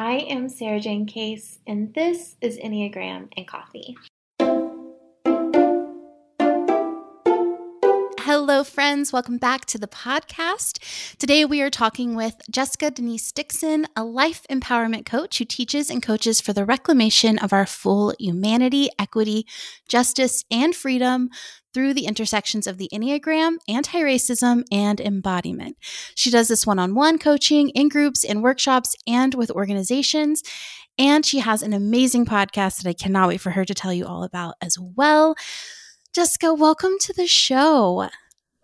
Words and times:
I 0.00 0.24
am 0.30 0.46
Sarajane 0.46 1.06
Case, 1.06 1.58
and 1.66 1.92
this 1.92 2.36
is 2.40 2.56
Enneagram 2.56 3.28
and 3.36 3.46
Coffee. 3.46 3.98
Hello, 8.20 8.64
friends. 8.64 9.12
Welcome 9.12 9.36
back 9.36 9.66
to 9.66 9.76
the 9.76 9.86
podcast. 9.86 11.16
Today, 11.18 11.44
we 11.44 11.60
are 11.60 11.68
talking 11.68 12.14
with 12.14 12.36
Jessica 12.50 12.90
Denise 12.90 13.30
Dickson, 13.30 13.88
a 13.94 14.02
life 14.02 14.46
empowerment 14.48 15.04
coach 15.04 15.36
who 15.36 15.44
teaches 15.44 15.90
and 15.90 16.02
coaches 16.02 16.40
for 16.40 16.54
the 16.54 16.64
reclamation 16.64 17.36
of 17.38 17.52
our 17.52 17.66
full 17.66 18.14
humanity, 18.18 18.88
equity, 18.98 19.44
justice, 19.86 20.44
and 20.50 20.74
freedom 20.74 21.28
through 21.72 21.94
the 21.94 22.06
intersections 22.06 22.66
of 22.66 22.78
the 22.78 22.88
Enneagram, 22.92 23.56
anti 23.68 24.00
racism, 24.00 24.64
and 24.70 25.00
embodiment. 25.00 25.76
She 26.14 26.30
does 26.30 26.48
this 26.48 26.66
one 26.66 26.78
on 26.78 26.94
one 26.94 27.18
coaching 27.18 27.70
in 27.70 27.88
groups, 27.88 28.24
in 28.24 28.42
workshops, 28.42 28.94
and 29.06 29.34
with 29.34 29.50
organizations. 29.50 30.42
And 30.98 31.24
she 31.24 31.38
has 31.38 31.62
an 31.62 31.72
amazing 31.72 32.26
podcast 32.26 32.82
that 32.82 32.88
I 32.88 32.92
cannot 32.92 33.28
wait 33.28 33.40
for 33.40 33.50
her 33.50 33.64
to 33.64 33.74
tell 33.74 33.92
you 33.92 34.06
all 34.06 34.22
about 34.22 34.54
as 34.60 34.78
well. 34.78 35.34
Jessica, 36.12 36.52
welcome 36.52 36.98
to 37.00 37.12
the 37.12 37.26
show. 37.26 38.08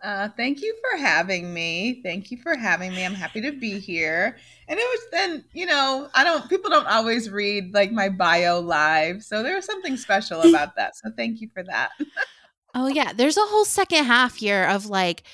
Uh, 0.02 0.28
thank 0.36 0.60
you 0.60 0.74
for 0.80 0.98
having 0.98 1.52
me. 1.54 2.00
Thank 2.04 2.30
you 2.30 2.36
for 2.36 2.54
having 2.56 2.92
me. 2.92 3.04
I'm 3.04 3.14
happy 3.14 3.40
to 3.40 3.52
be 3.52 3.80
here. 3.80 4.36
And 4.68 4.78
it 4.78 4.82
was 4.82 5.00
then, 5.10 5.44
you 5.52 5.66
know, 5.66 6.08
I 6.14 6.22
don't, 6.22 6.48
people 6.48 6.70
don't 6.70 6.86
always 6.86 7.30
read 7.30 7.72
like 7.72 7.90
my 7.90 8.08
bio 8.08 8.60
live. 8.60 9.22
So 9.22 9.42
there 9.42 9.56
was 9.56 9.64
something 9.64 9.96
special 9.96 10.42
about 10.48 10.76
that. 10.76 10.96
So 10.96 11.10
thank 11.16 11.40
you 11.40 11.48
for 11.52 11.62
that. 11.64 11.90
oh, 12.76 12.86
yeah. 12.86 13.12
There's 13.12 13.36
a 13.36 13.46
whole 13.46 13.64
second 13.64 14.04
half 14.04 14.36
here 14.36 14.64
of 14.64 14.86
like, 14.86 15.24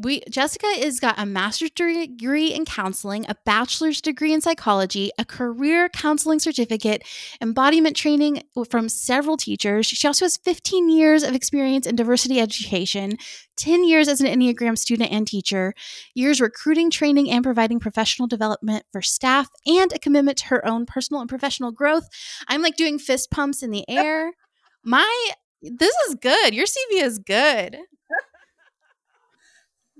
we 0.00 0.22
Jessica 0.30 0.66
is 0.78 1.00
got 1.00 1.18
a 1.18 1.26
master's 1.26 1.72
degree 1.72 2.54
in 2.54 2.64
counseling, 2.64 3.26
a 3.28 3.34
bachelor's 3.44 4.00
degree 4.00 4.32
in 4.32 4.40
psychology, 4.40 5.10
a 5.18 5.24
career 5.24 5.88
counseling 5.88 6.38
certificate, 6.38 7.02
embodiment 7.40 7.96
training 7.96 8.44
from 8.70 8.88
several 8.88 9.36
teachers. 9.36 9.86
She 9.86 10.06
also 10.06 10.24
has 10.24 10.36
15 10.36 10.88
years 10.88 11.24
of 11.24 11.34
experience 11.34 11.84
in 11.84 11.96
diversity 11.96 12.38
education, 12.38 13.18
10 13.56 13.82
years 13.82 14.06
as 14.06 14.20
an 14.20 14.28
Enneagram 14.28 14.78
student 14.78 15.10
and 15.10 15.26
teacher, 15.26 15.74
years 16.14 16.40
recruiting, 16.40 16.90
training, 16.90 17.28
and 17.28 17.42
providing 17.42 17.80
professional 17.80 18.28
development 18.28 18.84
for 18.92 19.02
staff, 19.02 19.48
and 19.66 19.92
a 19.92 19.98
commitment 19.98 20.38
to 20.38 20.46
her 20.46 20.64
own 20.64 20.86
personal 20.86 21.20
and 21.20 21.28
professional 21.28 21.72
growth. 21.72 22.08
I'm 22.46 22.62
like 22.62 22.76
doing 22.76 23.00
fist 23.00 23.32
pumps 23.32 23.64
in 23.64 23.72
the 23.72 23.84
air. 23.90 24.30
My 24.84 25.32
this 25.62 25.94
is 26.08 26.14
good. 26.16 26.54
Your 26.54 26.66
CV 26.66 27.02
is 27.02 27.18
good. 27.18 27.78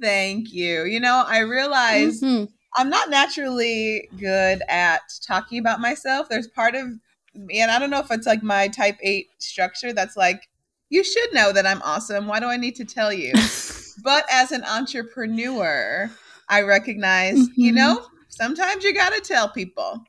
Thank 0.00 0.52
you. 0.52 0.84
You 0.84 1.00
know, 1.00 1.24
I 1.26 1.40
realize 1.40 2.20
mm-hmm. 2.20 2.44
I'm 2.76 2.88
not 2.88 3.10
naturally 3.10 4.08
good 4.18 4.62
at 4.68 5.00
talking 5.26 5.58
about 5.58 5.80
myself. 5.80 6.28
There's 6.28 6.46
part 6.48 6.74
of 6.74 6.86
me, 7.34 7.60
and 7.60 7.70
I 7.70 7.78
don't 7.78 7.90
know 7.90 7.98
if 8.00 8.10
it's 8.10 8.26
like 8.26 8.42
my 8.42 8.68
type 8.68 8.96
eight 9.02 9.28
structure 9.38 9.92
that's 9.92 10.16
like, 10.16 10.48
you 10.90 11.02
should 11.02 11.34
know 11.34 11.52
that 11.52 11.66
I'm 11.66 11.82
awesome. 11.82 12.26
Why 12.26 12.40
do 12.40 12.46
I 12.46 12.56
need 12.56 12.76
to 12.76 12.84
tell 12.84 13.12
you? 13.12 13.32
but 14.04 14.24
as 14.30 14.52
an 14.52 14.64
entrepreneur, 14.64 16.10
I 16.48 16.62
recognize, 16.62 17.36
mm-hmm. 17.36 17.60
you 17.60 17.72
know, 17.72 18.06
sometimes 18.28 18.84
you 18.84 18.94
got 18.94 19.12
to 19.12 19.20
tell 19.20 19.48
people. 19.48 20.02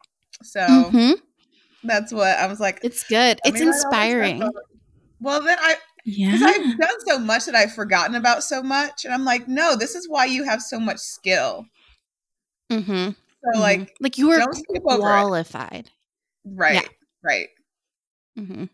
So 0.43 0.61
mm-hmm. 0.61 1.11
that's 1.83 2.13
what 2.13 2.37
I 2.37 2.47
was 2.47 2.59
like. 2.59 2.79
It's 2.83 3.03
good. 3.03 3.39
It's 3.43 3.59
inspiring. 3.59 4.47
Well, 5.19 5.41
then 5.41 5.57
I 5.59 5.75
yeah. 6.05 6.31
Because 6.31 6.43
I've 6.43 6.77
done 6.77 6.99
so 7.05 7.19
much 7.19 7.45
that 7.45 7.55
I've 7.55 7.73
forgotten 7.73 8.15
about 8.15 8.43
so 8.43 8.63
much. 8.63 9.05
And 9.05 9.13
I'm 9.13 9.25
like, 9.25 9.47
no, 9.47 9.75
this 9.75 9.95
is 9.95 10.07
why 10.07 10.25
you 10.25 10.43
have 10.43 10.61
so 10.61 10.79
much 10.79 10.97
skill. 10.97 11.65
Mm-hmm. 12.71 12.91
So 12.91 13.11
mm-hmm. 13.11 13.59
like 13.59 13.95
like 13.99 14.17
you 14.17 14.29
were 14.29 14.41
qualified. 14.81 15.89
Right. 16.45 16.75
Yeah. 16.75 16.87
Right. 17.23 17.47
Mm-hmm. 18.37 18.65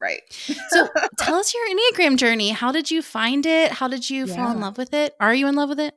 Right. 0.00 0.20
so 0.30 0.88
tell 1.18 1.36
us 1.36 1.54
your 1.54 1.64
Enneagram 1.68 2.16
journey. 2.16 2.50
How 2.50 2.72
did 2.72 2.90
you 2.90 3.00
find 3.02 3.46
it? 3.46 3.72
How 3.72 3.88
did 3.88 4.10
you 4.10 4.26
yeah. 4.26 4.34
fall 4.34 4.52
in 4.52 4.60
love 4.60 4.76
with 4.76 4.92
it? 4.92 5.14
Are 5.20 5.34
you 5.34 5.46
in 5.46 5.54
love 5.54 5.68
with 5.68 5.80
it? 5.80 5.94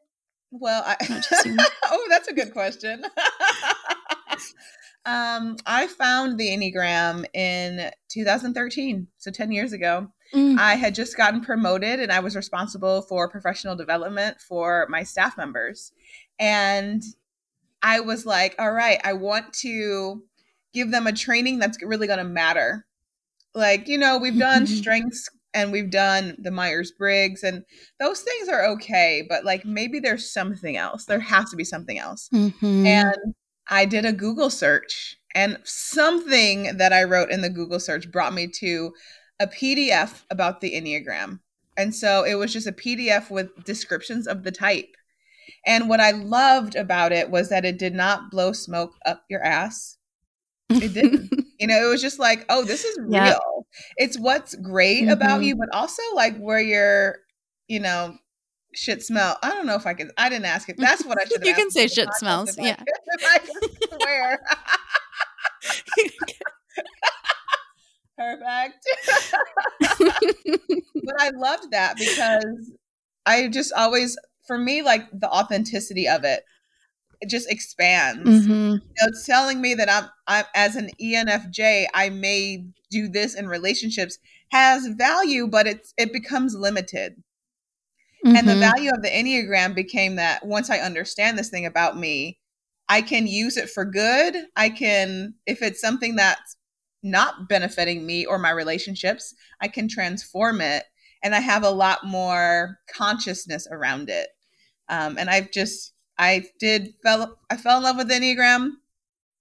Well, 0.51 0.81
I, 0.85 0.95
oh, 1.85 2.07
that's 2.09 2.29
a 2.29 2.33
good 2.33 2.53
question. 2.53 3.03
um, 5.07 5.55
I 5.65 5.87
found 5.87 6.37
the 6.37 6.49
Enneagram 6.49 7.25
in 7.33 7.89
2013, 8.09 9.07
so 9.17 9.31
10 9.31 9.51
years 9.53 9.71
ago. 9.71 10.09
Mm. 10.35 10.59
I 10.59 10.75
had 10.75 10.93
just 10.93 11.15
gotten 11.15 11.39
promoted 11.39 12.01
and 12.01 12.11
I 12.11 12.19
was 12.19 12.35
responsible 12.35 13.03
for 13.03 13.29
professional 13.29 13.77
development 13.77 14.41
for 14.41 14.85
my 14.89 15.03
staff 15.03 15.37
members. 15.37 15.93
And 16.37 17.01
I 17.81 18.01
was 18.01 18.25
like, 18.25 18.53
all 18.59 18.73
right, 18.73 18.99
I 19.05 19.13
want 19.13 19.53
to 19.61 20.23
give 20.73 20.91
them 20.91 21.07
a 21.07 21.13
training 21.13 21.59
that's 21.59 21.81
really 21.81 22.07
going 22.07 22.19
to 22.19 22.25
matter. 22.25 22.85
Like, 23.55 23.87
you 23.87 23.97
know, 23.97 24.17
we've 24.17 24.37
done 24.37 24.67
strengths 24.67 25.29
and 25.53 25.71
we've 25.71 25.89
done 25.89 26.35
the 26.37 26.51
Myers 26.51 26.91
Briggs, 26.91 27.41
and 27.41 27.63
those 27.99 28.19
things 28.19 28.49
are 28.49 28.65
okay, 28.65 29.25
but 29.27 29.43
like 29.43 29.65
maybe 29.65 29.99
there's 29.99 30.31
something 30.31 30.77
else. 30.77 31.05
There 31.05 31.21
has 31.21 31.49
to 31.49 31.55
be 31.55 31.63
something 31.63 31.97
else. 31.97 32.29
Mm-hmm. 32.31 32.85
And 32.85 33.15
I 33.69 33.85
did 33.85 34.05
a 34.05 34.13
Google 34.13 34.49
search, 34.49 35.17
and 35.35 35.57
something 35.63 36.77
that 36.77 36.93
I 36.93 37.03
wrote 37.03 37.31
in 37.31 37.41
the 37.41 37.49
Google 37.49 37.79
search 37.79 38.11
brought 38.11 38.33
me 38.33 38.47
to 38.59 38.93
a 39.39 39.47
PDF 39.47 40.23
about 40.29 40.61
the 40.61 40.73
Enneagram. 40.73 41.39
And 41.77 41.93
so 41.93 42.23
it 42.23 42.35
was 42.35 42.51
just 42.51 42.67
a 42.67 42.71
PDF 42.71 43.29
with 43.29 43.63
descriptions 43.63 44.27
of 44.27 44.43
the 44.43 44.51
type. 44.51 44.95
And 45.65 45.89
what 45.89 45.99
I 45.99 46.11
loved 46.11 46.75
about 46.75 47.11
it 47.11 47.29
was 47.29 47.49
that 47.49 47.65
it 47.65 47.77
did 47.77 47.93
not 47.93 48.31
blow 48.31 48.51
smoke 48.51 48.95
up 49.05 49.23
your 49.29 49.43
ass. 49.43 49.97
It 50.69 50.93
didn't. 50.93 51.31
you 51.59 51.67
know, 51.67 51.85
it 51.85 51.89
was 51.89 52.01
just 52.01 52.19
like, 52.19 52.45
oh, 52.49 52.63
this 52.63 52.83
is 52.83 52.97
real. 53.01 53.67
It's 53.97 54.17
what's 54.17 54.55
great 54.55 55.03
mm-hmm. 55.03 55.11
about 55.11 55.43
you, 55.43 55.55
but 55.55 55.69
also 55.71 56.01
like 56.15 56.37
where 56.37 56.59
you're, 56.59 57.17
you 57.67 57.79
know, 57.79 58.17
shit 58.73 59.03
smell. 59.03 59.37
I 59.41 59.51
don't 59.51 59.65
know 59.65 59.75
if 59.75 59.85
I 59.85 59.93
can. 59.93 60.11
I 60.17 60.29
didn't 60.29 60.45
ask 60.45 60.69
it. 60.69 60.77
That's 60.79 61.05
what 61.05 61.17
I 61.19 61.25
should. 61.25 61.45
you 61.45 61.53
can 61.53 61.69
say 61.71 61.87
shit 61.87 62.09
smells. 62.13 62.57
yeah. 62.57 62.77
I, 63.25 63.39
I 63.39 63.39
swear. 63.99 64.39
Perfect. 68.17 68.85
but 71.03 71.15
I 71.19 71.29
loved 71.35 71.71
that 71.71 71.97
because 71.97 72.71
I 73.27 73.47
just 73.47 73.71
always, 73.73 74.17
for 74.47 74.57
me, 74.57 74.81
like 74.81 75.03
the 75.11 75.29
authenticity 75.29 76.07
of 76.07 76.23
it, 76.23 76.43
it 77.21 77.29
just 77.29 77.51
expands. 77.51 78.27
Mm-hmm. 78.27 78.51
You 78.51 78.75
know, 78.75 79.07
it's 79.07 79.25
telling 79.25 79.61
me 79.61 79.75
that 79.75 79.91
I'm, 79.91 80.09
I'm 80.27 80.45
as 80.55 80.75
an 80.75 80.89
ENFJ, 81.01 81.87
I 81.93 82.09
may 82.09 82.65
do 82.89 83.07
this 83.07 83.35
in 83.35 83.47
relationships 83.47 84.17
has 84.49 84.87
value, 84.87 85.47
but 85.47 85.67
it's 85.67 85.93
it 85.97 86.13
becomes 86.13 86.55
limited. 86.55 87.21
Mm-hmm. 88.27 88.35
And 88.35 88.47
the 88.47 88.51
mm-hmm. 88.53 88.59
value 88.59 88.91
of 88.91 89.01
the 89.01 89.09
Enneagram 89.09 89.73
became 89.73 90.17
that 90.17 90.45
once 90.45 90.69
I 90.69 90.79
understand 90.79 91.37
this 91.37 91.49
thing 91.49 91.65
about 91.65 91.97
me, 91.97 92.39
I 92.89 93.01
can 93.01 93.25
use 93.25 93.55
it 93.55 93.69
for 93.69 93.85
good. 93.85 94.35
I 94.55 94.69
can, 94.69 95.35
if 95.45 95.61
it's 95.61 95.79
something 95.79 96.17
that's 96.17 96.57
not 97.03 97.47
benefiting 97.47 98.05
me 98.05 98.25
or 98.25 98.37
my 98.37 98.51
relationships, 98.51 99.33
I 99.61 99.69
can 99.69 99.87
transform 99.87 100.59
it 100.59 100.83
and 101.23 101.33
I 101.33 101.39
have 101.39 101.63
a 101.63 101.69
lot 101.69 102.05
more 102.05 102.79
consciousness 102.93 103.65
around 103.71 104.09
it. 104.09 104.27
Um, 104.89 105.17
and 105.17 105.29
I've 105.29 105.51
just, 105.51 105.93
I 106.17 106.45
did, 106.59 106.95
fell, 107.03 107.37
I 107.49 107.55
fell 107.55 107.77
in 107.77 107.83
love 107.83 107.95
with 107.97 108.09
Enneagram 108.09 108.71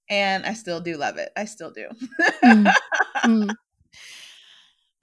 and 0.08 0.46
I 0.46 0.54
still 0.54 0.80
do 0.80 0.96
love 0.96 1.18
it. 1.18 1.30
I 1.36 1.44
still 1.46 1.72
do. 1.72 1.88
mm. 2.44 2.72
Mm. 3.24 3.50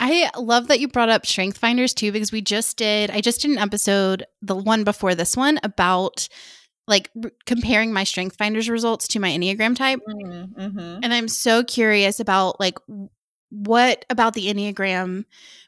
I 0.06 0.30
love 0.38 0.68
that 0.68 0.80
you 0.80 0.88
brought 0.88 1.10
up 1.10 1.26
Strength 1.26 1.58
Finders 1.58 1.94
too, 1.94 2.12
because 2.12 2.32
we 2.32 2.42
just 2.42 2.78
did, 2.78 3.10
I 3.10 3.22
just 3.22 3.42
did 3.42 3.52
an 3.52 3.58
episode, 3.58 4.26
the 4.42 4.56
one 4.56 4.84
before 4.84 5.16
this 5.16 5.38
one, 5.38 5.60
about 5.64 6.28
like 6.88 7.10
r- 7.24 7.32
comparing 7.46 7.94
my 7.94 8.04
strength 8.04 8.36
finders 8.36 8.70
results 8.70 9.08
to 9.08 9.20
my 9.20 9.30
enneagram 9.30 9.74
type 9.74 10.02
mm-hmm, 10.06 10.62
mm-hmm. 10.62 11.00
and 11.02 11.14
i'm 11.14 11.30
so 11.30 11.64
curious 11.64 12.20
about 12.20 12.60
like 12.60 12.78
what 13.52 14.04
about 14.10 14.34
the 14.34 14.48
enneagram 14.54 15.24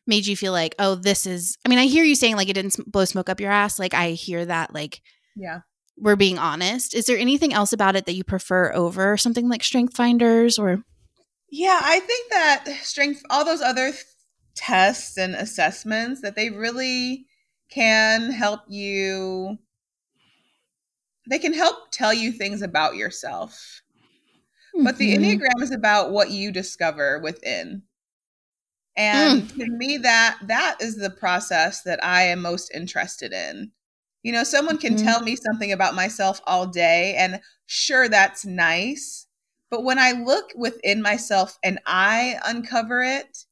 made 0.06 0.26
you 0.26 0.36
feel 0.36 0.52
like 0.52 0.76
oh 0.78 0.94
this 0.94 1.26
is 1.26 1.58
i 1.66 1.70
mean 1.70 1.80
i 1.80 1.86
hear 1.86 2.04
you 2.04 2.16
saying 2.16 2.36
like 2.36 2.50
it 2.50 2.54
didn't 2.54 2.92
blow 2.92 3.06
smoke 3.06 3.30
up 3.30 3.40
your 3.40 3.50
ass 3.50 3.80
like 3.80 3.94
i 3.94 4.10
hear 4.10 4.44
that 4.44 4.74
like 4.74 5.02
yeah 5.38 5.62
we're 5.98 6.16
being 6.16 6.38
honest. 6.38 6.94
Is 6.94 7.06
there 7.06 7.18
anything 7.18 7.54
else 7.54 7.74
about 7.74 7.96
it 7.96 8.06
that 8.06 8.16
you 8.16 8.24
prefer 8.24 8.74
over 8.74 9.18
something 9.18 9.48
like 9.50 9.64
Strength 9.64 9.96
Finders 9.96 10.60
or? 10.60 10.84
Yeah, 11.50 11.80
I 11.82 12.00
think 12.00 12.32
that 12.32 12.66
strength, 12.82 13.22
all 13.30 13.46
those 13.46 13.62
other 13.62 13.92
th- 13.92 14.04
tests 14.56 15.18
and 15.18 15.36
assessments, 15.36 16.22
that 16.22 16.36
they 16.36 16.50
really 16.50 17.26
can 17.70 18.32
help 18.32 18.62
you. 18.68 19.58
They 21.30 21.40
can 21.40 21.54
help 21.54 21.92
tell 21.92 22.14
you 22.14 22.32
things 22.32 22.62
about 22.62 22.96
yourself. 22.96 23.82
Mm-hmm. 24.76 24.84
But 24.84 24.98
the 24.98 25.16
mm-hmm. 25.16 25.24
Enneagram 25.24 25.62
is 25.62 25.72
about 25.72 26.12
what 26.12 26.32
you 26.32 26.52
discover 26.52 27.20
within. 27.20 27.84
And 28.98 29.44
mm. 29.44 29.56
to 29.58 29.70
me 29.70 29.98
that 29.98 30.40
that 30.48 30.78
is 30.80 30.96
the 30.96 31.10
process 31.10 31.82
that 31.84 32.04
I 32.04 32.24
am 32.24 32.42
most 32.42 32.72
interested 32.74 33.34
in. 33.34 33.72
You 34.24 34.32
know, 34.32 34.44
someone 34.44 34.78
can 34.78 34.96
mm-hmm. 34.96 35.06
tell 35.06 35.22
me 35.22 35.36
something 35.36 35.72
about 35.72 35.96
myself 35.96 36.42
all 36.46 36.66
day 36.66 37.16
and 37.16 37.42
sure 37.66 38.08
that's 38.08 38.46
nice, 38.46 39.28
but 39.70 39.84
when 39.84 40.00
I 40.00 40.12
look 40.14 40.52
within 40.56 41.02
myself 41.02 41.58
and 41.64 41.80
I 41.86 42.40
uncover 42.46 43.02
it, 43.02 43.46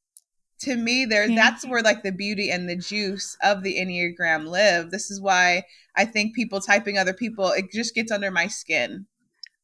to 0.64 0.76
me 0.76 1.04
there 1.04 1.28
yeah. 1.28 1.34
that's 1.36 1.66
where 1.66 1.82
like 1.82 2.02
the 2.02 2.12
beauty 2.12 2.50
and 2.50 2.68
the 2.68 2.76
juice 2.76 3.36
of 3.42 3.62
the 3.62 3.76
enneagram 3.76 4.46
live 4.46 4.90
this 4.90 5.10
is 5.10 5.20
why 5.20 5.62
i 5.96 6.04
think 6.04 6.34
people 6.34 6.60
typing 6.60 6.98
other 6.98 7.14
people 7.14 7.50
it 7.50 7.70
just 7.70 7.94
gets 7.94 8.10
under 8.10 8.30
my 8.30 8.46
skin 8.46 9.06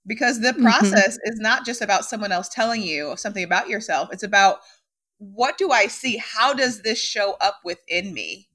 because 0.07 0.41
the 0.41 0.49
mm-hmm. 0.49 0.63
process 0.63 1.17
mm-hmm. 1.17 1.33
is 1.33 1.39
not 1.41 1.65
just 1.67 1.83
about 1.83 2.05
someone 2.05 2.33
else 2.33 2.49
telling 2.49 2.83
you 2.83 3.15
something 3.17 3.45
about 3.45 3.69
yourself 3.69 4.09
it's 4.13 4.23
about 4.23 4.59
what 5.21 5.59
do 5.59 5.71
I 5.71 5.87
see? 5.87 6.17
How 6.17 6.55
does 6.55 6.81
this 6.81 6.99
show 6.99 7.37
up 7.41 7.61
within 7.63 8.13
me? 8.13 8.49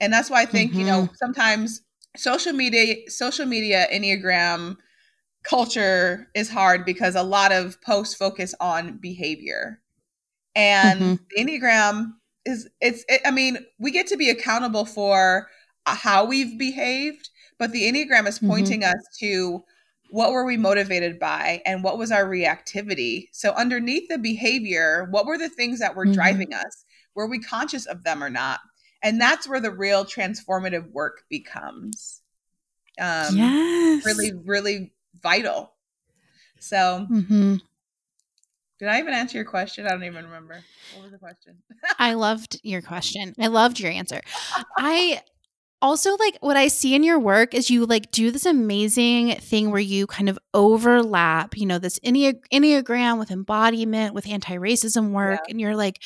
And 0.00 0.12
that's 0.12 0.30
why 0.30 0.42
I 0.42 0.46
think, 0.46 0.70
mm-hmm. 0.70 0.80
you 0.80 0.86
know, 0.86 1.02
mm-hmm. 1.04 1.14
sometimes 1.14 1.80
social 2.14 2.52
media, 2.52 2.96
social 3.08 3.46
media, 3.46 3.86
Enneagram 3.92 4.76
culture 5.42 6.28
is 6.34 6.50
hard 6.50 6.84
because 6.84 7.14
a 7.14 7.22
lot 7.22 7.52
of 7.52 7.80
posts 7.80 8.14
focus 8.14 8.54
on 8.60 8.98
behavior. 8.98 9.80
And 10.58 11.00
mm-hmm. 11.00 11.14
the 11.30 11.60
Enneagram 11.60 12.12
is, 12.44 12.68
it's, 12.80 13.04
it, 13.08 13.22
I 13.24 13.30
mean, 13.30 13.58
we 13.78 13.92
get 13.92 14.08
to 14.08 14.16
be 14.16 14.28
accountable 14.28 14.84
for 14.84 15.48
uh, 15.86 15.94
how 15.94 16.24
we've 16.24 16.58
behaved, 16.58 17.30
but 17.58 17.70
the 17.72 17.90
Enneagram 17.90 18.26
is 18.26 18.38
mm-hmm. 18.38 18.48
pointing 18.48 18.80
mm-hmm. 18.80 18.90
us 18.90 19.16
to 19.20 19.62
what 20.10 20.32
were 20.32 20.44
we 20.44 20.56
motivated 20.56 21.18
by 21.18 21.62
and 21.66 21.84
what 21.84 21.98
was 21.98 22.10
our 22.10 22.24
reactivity 22.24 23.28
so 23.32 23.52
underneath 23.52 24.08
the 24.08 24.18
behavior 24.18 25.06
what 25.10 25.26
were 25.26 25.38
the 25.38 25.48
things 25.48 25.78
that 25.78 25.94
were 25.94 26.04
mm-hmm. 26.04 26.14
driving 26.14 26.54
us 26.54 26.84
were 27.14 27.28
we 27.28 27.38
conscious 27.38 27.86
of 27.86 28.02
them 28.04 28.22
or 28.24 28.30
not 28.30 28.60
and 29.02 29.20
that's 29.20 29.48
where 29.48 29.60
the 29.60 29.70
real 29.70 30.04
transformative 30.04 30.90
work 30.92 31.24
becomes 31.28 32.22
um 33.00 33.36
yes. 33.36 34.04
really 34.06 34.32
really 34.44 34.92
vital 35.22 35.74
so 36.58 37.06
mm-hmm. 37.10 37.56
Did 38.78 38.88
i 38.88 38.98
even 38.98 39.12
answer 39.12 39.36
your 39.36 39.44
question? 39.44 39.86
I 39.86 39.90
don't 39.90 40.04
even 40.04 40.24
remember. 40.24 40.62
What 40.94 41.02
was 41.02 41.12
the 41.12 41.18
question? 41.18 41.56
I 41.98 42.14
loved 42.14 42.60
your 42.62 42.82
question. 42.82 43.34
I 43.38 43.48
loved 43.48 43.80
your 43.80 43.90
answer. 43.90 44.20
I 44.76 45.22
also 45.80 46.16
like 46.16 46.36
what 46.40 46.56
i 46.56 46.66
see 46.66 46.96
in 46.96 47.04
your 47.04 47.20
work 47.20 47.54
is 47.54 47.70
you 47.70 47.86
like 47.86 48.10
do 48.10 48.32
this 48.32 48.44
amazing 48.44 49.36
thing 49.36 49.70
where 49.70 49.78
you 49.78 50.08
kind 50.08 50.28
of 50.28 50.36
overlap 50.52 51.56
you 51.56 51.64
know 51.64 51.78
this 51.78 52.00
Enne- 52.00 52.40
enneagram 52.52 53.16
with 53.16 53.30
embodiment 53.30 54.12
with 54.12 54.26
anti-racism 54.26 55.12
work 55.12 55.38
yeah. 55.44 55.50
and 55.52 55.60
you're 55.60 55.76
like 55.76 56.02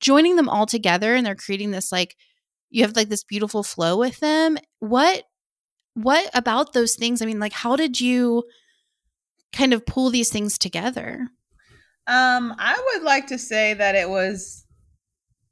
joining 0.00 0.36
them 0.36 0.48
all 0.48 0.66
together 0.66 1.14
and 1.14 1.24
they're 1.24 1.36
creating 1.36 1.70
this 1.70 1.92
like 1.92 2.16
you 2.74 2.82
have 2.82 2.96
like 2.96 3.08
this 3.08 3.22
beautiful 3.24 3.62
flow 3.62 3.96
with 3.96 4.18
them. 4.20 4.58
What 4.80 5.24
what 5.94 6.28
about 6.34 6.72
those 6.72 6.96
things? 6.96 7.22
I 7.22 7.26
mean 7.26 7.38
like 7.38 7.52
how 7.52 7.76
did 7.76 8.00
you 8.00 8.44
kind 9.52 9.72
of 9.72 9.86
pull 9.86 10.10
these 10.10 10.30
things 10.30 10.58
together 10.58 11.28
um 12.06 12.54
i 12.58 12.80
would 12.92 13.02
like 13.02 13.26
to 13.26 13.38
say 13.38 13.74
that 13.74 13.94
it 13.94 14.08
was 14.08 14.64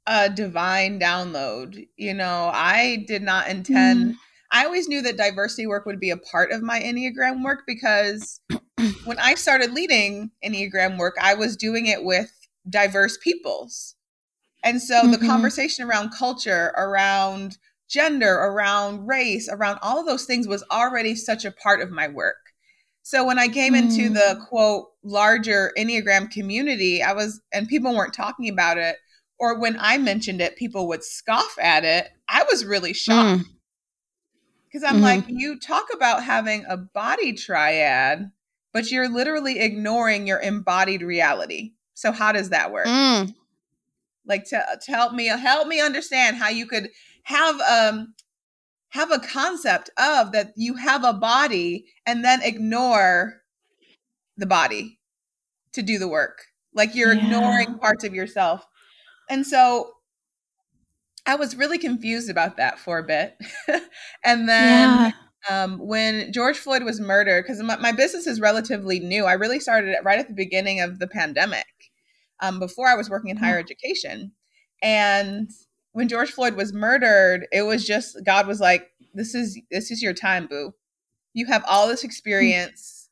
a 0.07 0.29
divine 0.29 0.99
download. 0.99 1.87
You 1.97 2.13
know, 2.13 2.51
I 2.53 3.05
did 3.07 3.21
not 3.21 3.49
intend. 3.49 4.11
Mm. 4.11 4.15
I 4.51 4.65
always 4.65 4.87
knew 4.87 5.01
that 5.01 5.17
diversity 5.17 5.65
work 5.65 5.85
would 5.85 5.99
be 5.99 6.11
a 6.11 6.17
part 6.17 6.51
of 6.51 6.61
my 6.61 6.79
Enneagram 6.79 7.43
work 7.43 7.63
because 7.65 8.39
when 9.05 9.17
I 9.19 9.35
started 9.35 9.71
leading 9.71 10.31
Enneagram 10.45 10.97
work, 10.97 11.15
I 11.21 11.33
was 11.33 11.57
doing 11.57 11.87
it 11.87 12.03
with 12.03 12.31
diverse 12.69 13.17
peoples. 13.17 13.95
And 14.63 14.81
so 14.81 15.01
mm-hmm. 15.01 15.11
the 15.11 15.17
conversation 15.17 15.85
around 15.85 16.13
culture, 16.17 16.73
around 16.77 17.57
gender, 17.89 18.33
around 18.33 19.07
race, 19.07 19.49
around 19.51 19.79
all 19.81 19.99
of 19.99 20.05
those 20.05 20.25
things 20.25 20.47
was 20.47 20.63
already 20.71 21.15
such 21.15 21.45
a 21.45 21.51
part 21.51 21.81
of 21.81 21.91
my 21.91 22.07
work. 22.07 22.35
So 23.03 23.25
when 23.25 23.37
I 23.37 23.47
came 23.47 23.73
mm. 23.73 23.79
into 23.79 24.09
the 24.09 24.43
quote 24.47 24.87
larger 25.03 25.71
Enneagram 25.77 26.31
community, 26.31 27.03
I 27.03 27.13
was, 27.13 27.41
and 27.53 27.67
people 27.67 27.93
weren't 27.93 28.13
talking 28.13 28.49
about 28.49 28.77
it 28.77 28.95
or 29.43 29.59
when 29.59 29.77
I 29.77 29.97
mentioned 29.97 30.39
it, 30.39 30.55
people 30.55 30.87
would 30.87 31.03
scoff 31.03 31.57
at 31.61 31.83
it. 31.83 32.09
I 32.29 32.45
was 32.49 32.63
really 32.63 32.93
shocked 32.93 33.43
because 34.71 34.87
mm. 34.87 34.89
I'm 34.89 34.95
mm-hmm. 34.95 35.03
like, 35.03 35.25
you 35.27 35.59
talk 35.59 35.87
about 35.93 36.23
having 36.23 36.63
a 36.67 36.77
body 36.77 37.33
triad, 37.33 38.31
but 38.71 38.89
you're 38.89 39.09
literally 39.09 39.59
ignoring 39.59 40.27
your 40.27 40.39
embodied 40.39 41.01
reality. 41.01 41.73
So 41.93 42.13
how 42.13 42.31
does 42.31 42.51
that 42.51 42.71
work? 42.71 42.87
Mm. 42.87 43.35
Like 44.25 44.45
to, 44.45 44.63
to 44.85 44.91
help 44.93 45.13
me 45.13 45.25
help 45.25 45.67
me 45.67 45.81
understand 45.81 46.37
how 46.37 46.47
you 46.47 46.65
could 46.65 46.89
have 47.23 47.59
um 47.59 48.13
have 48.93 49.11
a 49.11 49.19
concept 49.19 49.89
of 49.97 50.31
that 50.33 50.53
you 50.55 50.75
have 50.75 51.03
a 51.03 51.13
body 51.13 51.85
and 52.05 52.23
then 52.23 52.39
ignore 52.43 53.41
the 54.37 54.45
body 54.45 54.99
to 55.73 55.81
do 55.81 55.97
the 55.97 56.07
work. 56.07 56.43
Like 56.75 56.93
you're 56.93 57.13
yeah. 57.13 57.23
ignoring 57.23 57.79
parts 57.79 58.03
of 58.03 58.13
yourself. 58.13 58.63
And 59.31 59.47
so 59.47 59.93
I 61.25 61.35
was 61.35 61.55
really 61.55 61.79
confused 61.79 62.29
about 62.29 62.57
that 62.57 62.77
for 62.77 62.99
a 62.99 63.03
bit. 63.03 63.35
and 64.23 64.47
then 64.47 65.11
yeah. 65.49 65.63
um, 65.63 65.79
when 65.79 66.31
George 66.31 66.59
Floyd 66.59 66.83
was 66.83 66.99
murdered, 66.99 67.45
because 67.45 67.63
my, 67.63 67.77
my, 67.77 67.93
business 67.93 68.27
is 68.27 68.39
relatively 68.39 68.99
new, 68.99 69.25
I 69.25 69.33
really 69.33 69.59
started 69.59 69.89
it 69.89 70.03
right 70.03 70.19
at 70.19 70.27
the 70.27 70.35
beginning 70.35 70.81
of 70.81 70.99
the 70.99 71.07
pandemic, 71.07 71.65
um, 72.41 72.59
before 72.59 72.87
I 72.87 72.95
was 72.95 73.09
working 73.09 73.31
in 73.31 73.37
higher 73.37 73.57
education. 73.57 74.33
And 74.83 75.49
when 75.93 76.07
George 76.07 76.31
Floyd 76.31 76.55
was 76.55 76.73
murdered, 76.73 77.47
it 77.51 77.63
was 77.63 77.85
just 77.85 78.17
God 78.23 78.45
was 78.45 78.59
like, 78.59 78.91
"This 79.13 79.33
is 79.33 79.59
this 79.71 79.89
is 79.89 80.01
your 80.01 80.13
time, 80.13 80.47
boo. 80.47 80.73
You 81.33 81.47
have 81.47 81.63
all 81.67 81.87
this 81.87 82.03
experience, 82.03 83.03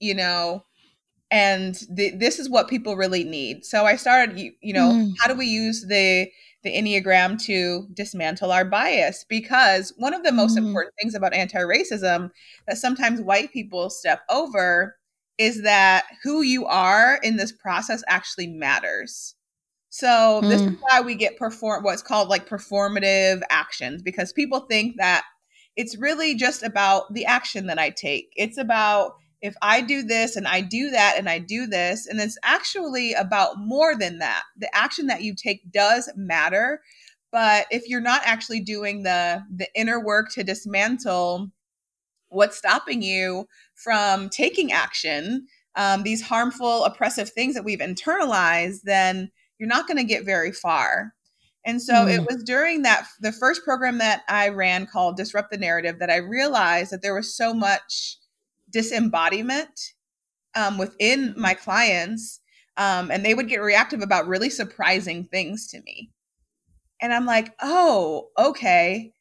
you 0.00 0.14
know 0.14 0.64
and 1.30 1.82
the, 1.90 2.10
this 2.10 2.38
is 2.38 2.48
what 2.48 2.68
people 2.68 2.96
really 2.96 3.24
need 3.24 3.64
so 3.64 3.84
i 3.84 3.96
started 3.96 4.38
you, 4.38 4.52
you 4.60 4.72
know 4.72 4.92
mm. 4.92 5.12
how 5.20 5.28
do 5.28 5.34
we 5.34 5.46
use 5.46 5.86
the 5.86 6.30
the 6.64 6.74
enneagram 6.74 7.40
to 7.40 7.86
dismantle 7.94 8.50
our 8.50 8.64
bias 8.64 9.24
because 9.28 9.92
one 9.96 10.14
of 10.14 10.22
the 10.24 10.32
most 10.32 10.54
mm. 10.54 10.66
important 10.66 10.94
things 11.00 11.14
about 11.14 11.34
anti-racism 11.34 12.30
that 12.66 12.78
sometimes 12.78 13.20
white 13.20 13.52
people 13.52 13.90
step 13.90 14.20
over 14.28 14.96
is 15.36 15.62
that 15.62 16.04
who 16.24 16.42
you 16.42 16.66
are 16.66 17.20
in 17.22 17.36
this 17.36 17.52
process 17.52 18.02
actually 18.08 18.46
matters 18.46 19.34
so 19.98 20.40
mm. 20.42 20.48
this 20.48 20.60
is 20.60 20.68
mm. 20.68 20.78
why 20.80 21.00
we 21.00 21.14
get 21.14 21.36
perform 21.36 21.82
what's 21.82 22.02
called 22.02 22.28
like 22.28 22.48
performative 22.48 23.40
actions 23.50 24.02
because 24.02 24.32
people 24.32 24.60
think 24.60 24.96
that 24.96 25.24
it's 25.76 25.96
really 25.98 26.34
just 26.34 26.62
about 26.62 27.12
the 27.14 27.26
action 27.26 27.66
that 27.66 27.78
i 27.78 27.90
take 27.90 28.32
it's 28.36 28.58
about 28.58 29.12
if 29.40 29.54
I 29.62 29.80
do 29.80 30.02
this 30.02 30.36
and 30.36 30.48
I 30.48 30.60
do 30.60 30.90
that 30.90 31.14
and 31.16 31.28
I 31.28 31.38
do 31.38 31.66
this, 31.66 32.06
and 32.06 32.20
it's 32.20 32.38
actually 32.42 33.12
about 33.12 33.58
more 33.58 33.96
than 33.96 34.18
that. 34.18 34.42
The 34.56 34.74
action 34.74 35.06
that 35.06 35.22
you 35.22 35.34
take 35.34 35.70
does 35.70 36.10
matter, 36.16 36.80
but 37.30 37.66
if 37.70 37.88
you're 37.88 38.00
not 38.00 38.22
actually 38.24 38.60
doing 38.60 39.02
the 39.02 39.42
the 39.54 39.68
inner 39.74 40.02
work 40.04 40.30
to 40.32 40.44
dismantle 40.44 41.50
what's 42.30 42.58
stopping 42.58 43.02
you 43.02 43.46
from 43.74 44.28
taking 44.28 44.72
action, 44.72 45.46
um, 45.76 46.02
these 46.02 46.22
harmful, 46.22 46.84
oppressive 46.84 47.30
things 47.30 47.54
that 47.54 47.64
we've 47.64 47.78
internalized, 47.78 48.82
then 48.84 49.30
you're 49.58 49.68
not 49.68 49.86
going 49.86 49.96
to 49.96 50.04
get 50.04 50.24
very 50.24 50.52
far. 50.52 51.14
And 51.64 51.82
so 51.82 51.92
mm. 51.92 52.14
it 52.14 52.20
was 52.20 52.42
during 52.44 52.82
that 52.82 53.06
the 53.20 53.32
first 53.32 53.64
program 53.64 53.98
that 53.98 54.22
I 54.28 54.48
ran 54.48 54.86
called 54.86 55.16
Disrupt 55.16 55.50
the 55.50 55.58
Narrative 55.58 55.98
that 55.98 56.10
I 56.10 56.16
realized 56.16 56.92
that 56.92 57.02
there 57.02 57.14
was 57.14 57.36
so 57.36 57.52
much 57.52 58.16
disembodiment 58.70 59.92
um, 60.54 60.78
within 60.78 61.34
my 61.36 61.54
clients. 61.54 62.40
Um, 62.76 63.10
and 63.10 63.24
they 63.24 63.34
would 63.34 63.48
get 63.48 63.60
reactive 63.60 64.02
about 64.02 64.28
really 64.28 64.50
surprising 64.50 65.24
things 65.24 65.66
to 65.68 65.80
me. 65.82 66.10
And 67.00 67.12
I'm 67.12 67.26
like, 67.26 67.54
oh, 67.60 68.28
okay, 68.38 69.12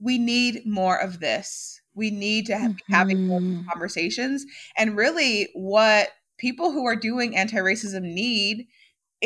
we 0.00 0.18
need 0.18 0.66
more 0.66 0.96
of 0.96 1.20
this. 1.20 1.80
We 1.94 2.10
need 2.10 2.46
to 2.46 2.56
have, 2.56 2.72
mm-hmm. 2.72 2.92
having 2.92 3.26
more 3.26 3.40
mm-hmm. 3.40 3.68
conversations. 3.68 4.44
And 4.76 4.96
really, 4.96 5.48
what 5.54 6.08
people 6.38 6.72
who 6.72 6.86
are 6.86 6.96
doing 6.96 7.36
anti 7.36 7.56
racism 7.56 8.02
need 8.02 8.66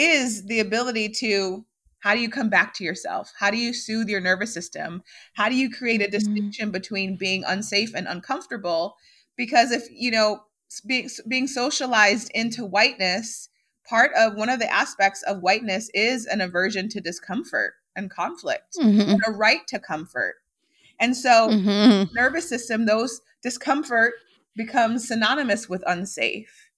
is 0.00 0.46
the 0.46 0.60
ability 0.60 1.10
to 1.10 1.64
How 2.00 2.14
do 2.14 2.20
you 2.20 2.30
come 2.30 2.48
back 2.48 2.72
to 2.74 2.84
yourself? 2.84 3.32
How 3.38 3.50
do 3.50 3.58
you 3.58 3.72
soothe 3.74 4.08
your 4.08 4.20
nervous 4.20 4.52
system? 4.52 5.02
How 5.34 5.48
do 5.48 5.54
you 5.54 5.70
create 5.70 6.00
a 6.00 6.04
mm-hmm. 6.04 6.12
distinction 6.12 6.66
mm-hmm. 6.66 6.72
between 6.72 7.16
being 7.16 7.44
unsafe 7.46 7.94
and 7.94 8.08
uncomfortable? 8.08 8.96
Because 9.36 9.70
if, 9.70 9.84
you 9.90 10.10
know, 10.10 10.40
being, 10.86 11.10
being 11.28 11.46
socialized 11.46 12.30
into 12.34 12.64
whiteness, 12.64 13.50
part 13.86 14.12
of 14.16 14.34
one 14.34 14.48
of 14.48 14.60
the 14.60 14.72
aspects 14.72 15.22
of 15.24 15.42
whiteness 15.42 15.90
is 15.92 16.26
an 16.26 16.40
aversion 16.40 16.88
to 16.88 17.00
discomfort 17.00 17.74
and 17.94 18.10
conflict, 18.10 18.76
mm-hmm. 18.80 19.10
and 19.10 19.20
a 19.26 19.32
right 19.32 19.66
to 19.66 19.78
comfort. 19.78 20.36
And 20.98 21.16
so, 21.16 21.48
mm-hmm. 21.50 22.14
nervous 22.14 22.48
system, 22.48 22.86
those 22.86 23.20
discomfort 23.42 24.14
becomes 24.56 25.08
synonymous 25.08 25.68
with 25.68 25.82
unsafe. 25.86 26.69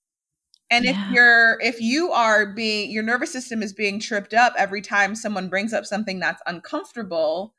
And 0.73 0.87
yeah. 0.87 0.91
if 0.93 1.13
you're 1.13 1.61
if 1.61 1.81
you 1.83 2.13
are 2.13 2.47
being 2.47 2.91
your 2.91 3.03
nervous 3.03 3.31
system 3.31 3.63
is 3.63 3.75
being 3.75 4.01
tripped 4.01 4.33
up 4.33 4.55
every 4.57 4.81
time 4.81 5.15
someone 5.15 5.51
brings 5.51 5.75
up 5.75 5.85
something 5.85 6.19
that's 6.19 6.41
uncomfortable, 6.47 7.55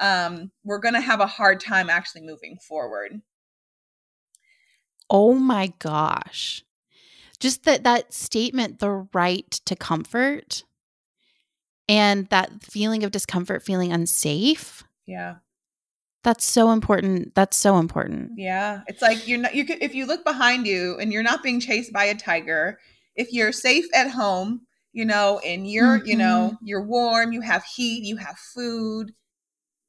um, 0.00 0.50
we're 0.64 0.80
gonna 0.80 1.00
have 1.00 1.20
a 1.20 1.26
hard 1.26 1.60
time 1.60 1.88
actually 1.88 2.22
moving 2.22 2.58
forward. 2.66 3.22
Oh 5.08 5.34
my 5.34 5.72
gosh. 5.78 6.64
Just 7.38 7.62
that 7.62 7.84
that 7.84 8.12
statement, 8.12 8.80
the 8.80 9.06
right 9.14 9.48
to 9.64 9.76
comfort 9.76 10.64
and 11.88 12.26
that 12.30 12.64
feeling 12.64 13.04
of 13.04 13.12
discomfort, 13.12 13.62
feeling 13.62 13.92
unsafe. 13.92 14.82
Yeah. 15.06 15.36
That's 16.28 16.44
so 16.44 16.72
important. 16.72 17.34
That's 17.34 17.56
so 17.56 17.78
important. 17.78 18.32
Yeah. 18.36 18.82
It's 18.86 19.00
like 19.00 19.26
you're 19.26 19.38
not 19.38 19.54
you 19.54 19.64
could 19.64 19.82
if 19.82 19.94
you 19.94 20.04
look 20.04 20.24
behind 20.24 20.66
you 20.66 20.98
and 21.00 21.10
you're 21.10 21.22
not 21.22 21.42
being 21.42 21.58
chased 21.58 21.90
by 21.90 22.04
a 22.04 22.14
tiger, 22.14 22.78
if 23.16 23.32
you're 23.32 23.50
safe 23.50 23.86
at 23.94 24.10
home, 24.10 24.60
you 24.92 25.06
know, 25.06 25.38
and 25.38 25.66
you're, 25.66 25.96
mm-hmm. 25.96 26.06
you 26.06 26.16
know, 26.18 26.50
mm-hmm. 26.52 26.66
you're 26.66 26.84
warm, 26.84 27.32
you 27.32 27.40
have 27.40 27.64
heat, 27.64 28.04
you 28.04 28.18
have 28.18 28.36
food. 28.36 29.12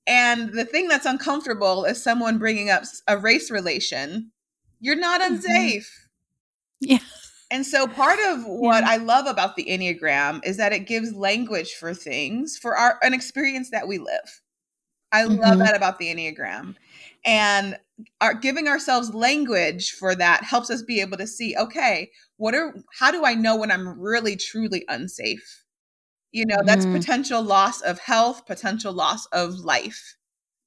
And 0.08 0.54
the 0.54 0.64
thing 0.64 0.88
that's 0.88 1.06
uncomfortable 1.06 1.84
is 1.84 2.02
someone 2.02 2.38
bringing 2.38 2.70
up 2.70 2.84
a 3.06 3.18
race 3.18 3.52
relation. 3.52 4.32
You're 4.80 4.96
not 4.96 5.20
mm-hmm. 5.20 5.34
unsafe. 5.34 5.92
Mm-hmm. 6.82 6.92
Yeah. 6.94 7.00
And 7.52 7.66
so 7.66 7.86
part 7.86 8.20
of 8.30 8.46
what 8.46 8.86
yeah. 8.86 8.92
I 8.92 8.96
love 8.96 9.26
about 9.26 9.58
the 9.58 9.66
Enneagram 9.66 10.40
is 10.46 10.56
that 10.56 10.72
it 10.72 10.88
gives 10.88 11.12
language 11.14 11.74
for 11.74 11.94
things 11.94 12.58
for 12.58 12.78
our 12.78 12.98
an 13.02 13.14
experience 13.14 13.72
that 13.72 13.90
we 13.90 13.98
live. 13.98 14.42
I 15.12 15.24
mm-hmm. 15.24 15.42
love 15.42 15.60
that 15.60 15.76
about 15.76 16.00
the 16.00 16.14
Enneagram. 16.14 16.76
And 17.26 17.78
our, 18.22 18.34
giving 18.34 18.68
ourselves 18.68 19.14
language 19.14 19.92
for 19.92 20.16
that 20.16 20.44
helps 20.44 20.70
us 20.70 20.82
be 20.82 21.02
able 21.02 21.18
to 21.18 21.28
see, 21.28 21.56
okay, 21.58 22.12
what 22.38 22.56
are 22.56 22.74
how 22.98 23.12
do 23.12 23.26
I 23.26 23.34
know 23.34 23.58
when 23.58 23.72
I'm 23.72 24.00
really 24.00 24.36
truly 24.36 24.86
unsafe? 24.88 25.64
You 26.32 26.46
know, 26.46 26.58
mm-hmm. 26.58 26.68
that's 26.68 26.86
potential 26.86 27.42
loss 27.42 27.82
of 27.82 28.00
health, 28.00 28.46
potential 28.46 28.94
loss 28.94 29.26
of 29.28 29.56
life. 29.56 30.16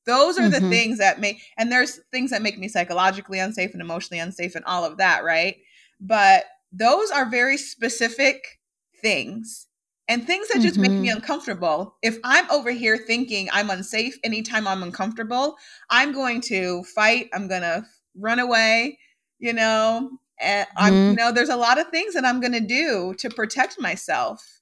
Those 0.05 0.37
are 0.39 0.43
mm-hmm. 0.43 0.65
the 0.65 0.69
things 0.69 0.99
that 0.99 1.21
make 1.21 1.41
and 1.57 1.71
there's 1.71 2.01
things 2.11 2.31
that 2.31 2.43
make 2.43 2.59
me 2.59 2.69
psychologically 2.69 3.39
unsafe 3.39 3.73
and 3.73 3.81
emotionally 3.81 4.21
unsafe 4.21 4.55
and 4.55 4.65
all 4.65 4.85
of 4.85 4.99
that, 4.99 5.25
right? 5.25 5.57
But 6.01 6.45
those 6.73 7.11
are 7.11 7.31
very 7.31 7.57
specific 7.57 8.59
things 9.01 9.69
and 10.13 10.27
things 10.27 10.49
that 10.49 10.61
just 10.61 10.75
mm-hmm. 10.75 10.83
make 10.83 11.01
me 11.01 11.09
mm-hmm. 11.09 11.17
uncomfortable. 11.17 11.97
If 12.03 12.19
I'm 12.23 12.49
over 12.51 12.71
here 12.71 12.99
thinking 12.99 13.49
I'm 13.51 13.71
unsafe 13.71 14.19
anytime 14.23 14.69
I'm 14.69 14.83
uncomfortable, 14.83 15.57
I'm 15.89 16.13
going 16.13 16.43
to 16.43 16.85
fight, 16.85 17.31
I'm 17.33 17.49
going 17.49 17.63
to 17.63 17.87
run 18.19 18.39
away, 18.39 18.99
you 19.39 19.55
know, 19.55 20.11
and 20.39 20.67
I'm 20.77 20.93
mm-hmm. 20.93 21.11
you 21.13 21.17
know 21.17 21.33
there's 21.33 21.49
a 21.49 21.57
lot 21.57 21.79
of 21.79 21.89
things 21.89 22.13
that 22.13 22.27
I'm 22.27 22.41
going 22.41 22.53
to 22.53 22.61
do 22.61 23.15
to 23.19 23.31
protect 23.31 23.81
myself. 23.81 24.61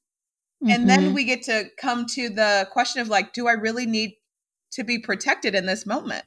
Mm-hmm. 0.63 0.73
And 0.73 0.89
then 0.89 1.01
mm-hmm. 1.01 1.15
we 1.15 1.25
get 1.25 1.43
to 1.45 1.65
come 1.79 2.07
to 2.15 2.29
the 2.29 2.69
question 2.71 3.03
of 3.03 3.09
like 3.09 3.33
do 3.33 3.49
I 3.49 3.53
really 3.53 3.87
need 3.87 4.13
to 4.73 4.85
be 4.85 5.01
protected 5.01 5.57
in 5.57 5.67
this 5.67 5.85
moment? 5.85 6.25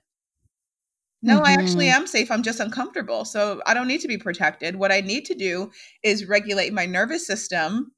No, 1.26 1.40
I 1.40 1.54
actually 1.54 1.86
mm-hmm. 1.86 2.02
am 2.02 2.08
safe. 2.08 2.30
I'm 2.30 2.44
just 2.44 2.60
uncomfortable. 2.60 3.24
So 3.24 3.62
I 3.66 3.74
don't 3.74 3.88
need 3.88 4.02
to 4.02 4.10
be 4.10 4.18
protected. 4.18 4.76
What 4.76 4.92
I 4.92 5.00
need 5.00 5.24
to 5.28 5.34
do 5.34 5.72
is 6.04 6.28
regulate 6.28 6.74
my 6.74 6.86
nervous 6.86 7.26
system 7.26 7.94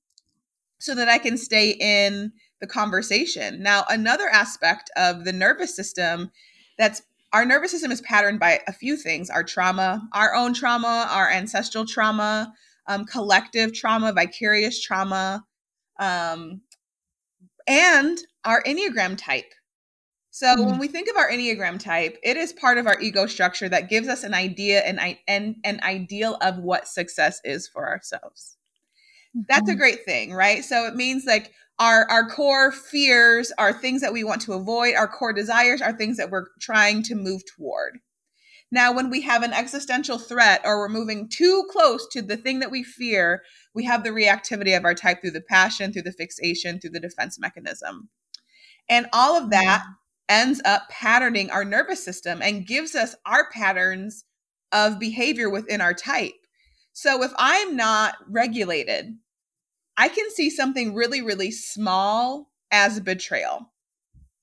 so 0.86 0.96
that 0.96 1.10
I 1.10 1.18
can 1.18 1.38
stay 1.38 1.72
in 1.72 2.32
the 2.62 2.68
conversation. 2.68 3.62
Now, 3.62 3.84
another 3.89 4.30
aspect 4.30 4.89
of 4.96 5.25
the 5.25 5.34
nervous 5.34 5.75
system 5.75 6.32
that's 6.77 7.01
our 7.34 7.44
nervous 7.44 7.72
system 7.72 7.92
is 7.92 8.01
patterned 8.01 8.39
by 8.39 8.62
a 8.68 8.72
few 8.72 8.96
things 8.96 9.30
our 9.30 9.44
trauma, 9.44 10.08
our 10.13 10.34
own 10.34 10.54
trauma, 10.54 11.08
our 11.10 11.30
ancestral 11.30 11.86
trauma, 11.86 12.54
um, 12.88 13.04
collective 13.06 13.74
trauma, 13.74 14.13
vicarious 14.13 14.82
trauma, 14.82 15.44
um, 16.00 16.62
and 17.68 18.20
our 18.46 18.63
Enneagram 18.63 19.18
type. 19.18 19.51
So 20.32 20.56
mm. 20.56 20.65
when 20.65 20.80
we 20.80 20.88
think 20.88 21.10
of 21.10 21.18
our 21.18 21.30
Enneagram 21.30 21.80
type, 21.80 22.18
it 22.24 22.38
is 22.38 22.54
part 22.54 22.77
of 22.77 22.88
our 22.88 23.00
ego 23.01 23.25
structure 23.25 23.68
that 23.70 23.89
gives 23.89 24.08
us 24.08 24.24
an 24.24 24.34
idea 24.34 24.80
and 24.80 25.00
an, 25.27 25.56
an 25.63 25.80
ideal 25.84 26.38
of 26.42 26.58
what 26.60 26.88
success 26.88 27.42
is 27.44 27.68
for 27.68 27.88
ourselves. 27.88 28.58
That's 29.48 29.70
a 29.70 29.74
mm-hmm. 29.74 29.80
great 29.80 30.06
thing, 30.06 30.34
right? 30.34 30.63
So 30.63 30.86
it 30.88 30.96
means 30.96 31.25
like 31.25 31.51
our 31.77 32.10
our 32.10 32.30
core 32.30 32.72
fears 32.72 33.51
are 33.58 33.74
things 33.74 34.01
that 34.01 34.13
we 34.13 34.24
want 34.24 34.42
to 34.44 34.54
avoid, 34.54 34.96
our 34.96 35.08
core 35.08 35.34
desires 35.34 35.82
are 35.82 35.92
things 35.92 36.18
that 36.18 36.32
we're 36.32 36.48
trying 36.62 37.04
to 37.04 37.15
move 37.15 37.44
toward. 37.58 38.00
Now, 38.72 38.92
when 38.92 39.10
we 39.10 39.22
have 39.22 39.44
an 39.44 39.54
existential 39.54 40.18
threat 40.18 40.62
or 40.63 40.80
we're 40.80 40.89
moving 40.89 41.30
too 41.30 41.65
close 41.70 42.08
to 42.12 42.22
the 42.22 42.38
thing 42.38 42.60
that 42.60 42.72
we 42.72 42.84
fear, 42.84 43.44
we 43.74 43.86
have 43.86 44.04
the 44.04 44.10
reactivity 44.10 44.75
of 44.75 44.86
our 44.86 44.96
type 44.96 45.22
through 45.22 45.32
the 45.32 45.42
passion, 45.42 45.94
through 45.94 46.01
the 46.01 46.12
fixation, 46.12 46.80
through 46.80 46.89
the 46.89 47.00
defense 47.00 47.39
mechanism. 47.39 48.10
And 48.89 49.08
all 49.13 49.42
of 49.42 49.50
that 49.51 49.84
ends 50.27 50.62
up 50.65 50.89
patterning 50.89 51.51
our 51.51 51.63
nervous 51.63 52.04
system 52.04 52.42
and 52.42 52.65
gives 52.65 52.96
us 52.96 53.15
our 53.25 53.50
patterns 53.51 54.25
of 54.72 55.00
behavior 55.00 55.50
within 55.50 55.80
our 55.80 55.94
type. 55.94 56.34
So 56.92 57.24
if 57.24 57.32
I'm 57.38 57.75
not 57.75 58.15
regulated, 58.27 59.15
I 59.97 60.09
can 60.09 60.29
see 60.31 60.49
something 60.49 60.93
really, 60.93 61.21
really 61.21 61.51
small 61.51 62.49
as 62.71 62.99
betrayal. 62.99 63.71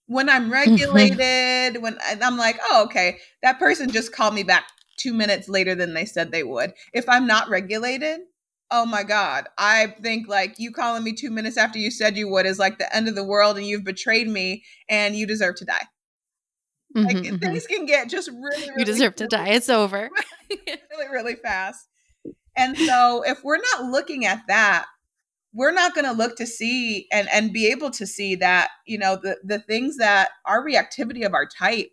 When 0.06 0.28
I'm 0.28 0.44
mm-hmm. 0.44 0.52
regulated, 0.52 1.82
when 1.82 1.98
I'm 2.02 2.36
like, 2.36 2.58
oh, 2.70 2.84
okay, 2.84 3.18
that 3.42 3.58
person 3.58 3.90
just 3.90 4.12
called 4.12 4.34
me 4.34 4.42
back 4.42 4.64
two 4.98 5.12
minutes 5.12 5.48
later 5.48 5.74
than 5.74 5.94
they 5.94 6.04
said 6.04 6.30
they 6.30 6.42
would. 6.42 6.72
If 6.92 7.08
I'm 7.08 7.26
not 7.26 7.48
regulated, 7.48 8.20
oh 8.72 8.86
my 8.86 9.02
god 9.04 9.46
i 9.58 9.94
think 10.00 10.26
like 10.26 10.54
you 10.58 10.72
calling 10.72 11.04
me 11.04 11.12
two 11.12 11.30
minutes 11.30 11.56
after 11.56 11.78
you 11.78 11.90
said 11.90 12.16
you 12.16 12.28
would 12.28 12.46
is 12.46 12.58
like 12.58 12.78
the 12.78 12.96
end 12.96 13.06
of 13.06 13.14
the 13.14 13.22
world 13.22 13.56
and 13.56 13.66
you've 13.66 13.84
betrayed 13.84 14.26
me 14.26 14.64
and 14.88 15.14
you 15.14 15.26
deserve 15.26 15.54
to 15.54 15.64
die 15.64 15.86
mm-hmm, 16.96 17.06
like 17.06 17.16
mm-hmm. 17.16 17.36
things 17.36 17.66
can 17.66 17.84
get 17.84 18.08
just 18.08 18.30
really, 18.30 18.62
really 18.62 18.74
you 18.78 18.84
deserve 18.84 19.12
really, 19.18 19.28
to 19.28 19.36
die 19.36 19.48
it's 19.48 19.68
over 19.68 20.08
really 20.50 21.08
really 21.12 21.34
fast 21.36 21.86
and 22.56 22.76
so 22.76 23.22
if 23.26 23.44
we're 23.44 23.60
not 23.74 23.84
looking 23.84 24.24
at 24.24 24.42
that 24.48 24.86
we're 25.54 25.72
not 25.72 25.94
going 25.94 26.04
to 26.04 26.12
look 26.12 26.36
to 26.36 26.46
see 26.46 27.06
and 27.12 27.28
and 27.32 27.52
be 27.52 27.66
able 27.66 27.90
to 27.90 28.06
see 28.06 28.34
that 28.36 28.70
you 28.86 28.98
know 28.98 29.18
the 29.22 29.36
the 29.44 29.58
things 29.58 29.96
that 29.98 30.30
our 30.46 30.64
reactivity 30.64 31.24
of 31.24 31.34
our 31.34 31.46
type 31.46 31.90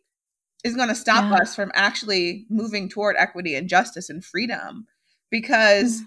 is 0.64 0.76
going 0.76 0.90
to 0.90 0.96
stop 0.96 1.32
yeah. 1.32 1.38
us 1.38 1.56
from 1.56 1.72
actually 1.74 2.46
moving 2.50 2.90
toward 2.90 3.16
equity 3.18 3.56
and 3.56 3.70
justice 3.70 4.10
and 4.10 4.24
freedom 4.26 4.88
because 5.30 6.02
mm 6.02 6.06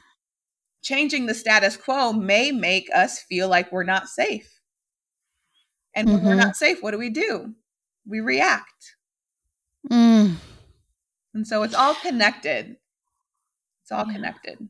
changing 0.82 1.26
the 1.26 1.34
status 1.34 1.76
quo 1.76 2.12
may 2.12 2.50
make 2.50 2.88
us 2.94 3.20
feel 3.20 3.48
like 3.48 3.72
we're 3.72 3.84
not 3.84 4.08
safe. 4.08 4.60
And 5.94 6.08
when 6.08 6.18
mm-hmm. 6.18 6.26
we're 6.26 6.34
not 6.34 6.56
safe, 6.56 6.82
what 6.82 6.90
do 6.90 6.98
we 6.98 7.10
do? 7.10 7.54
We 8.06 8.20
react. 8.20 8.96
Mm. 9.90 10.36
And 11.34 11.46
so 11.46 11.62
it's 11.62 11.74
all 11.74 11.94
connected. 11.94 12.76
It's 13.82 13.92
all 13.92 14.06
yeah. 14.06 14.12
connected. 14.14 14.68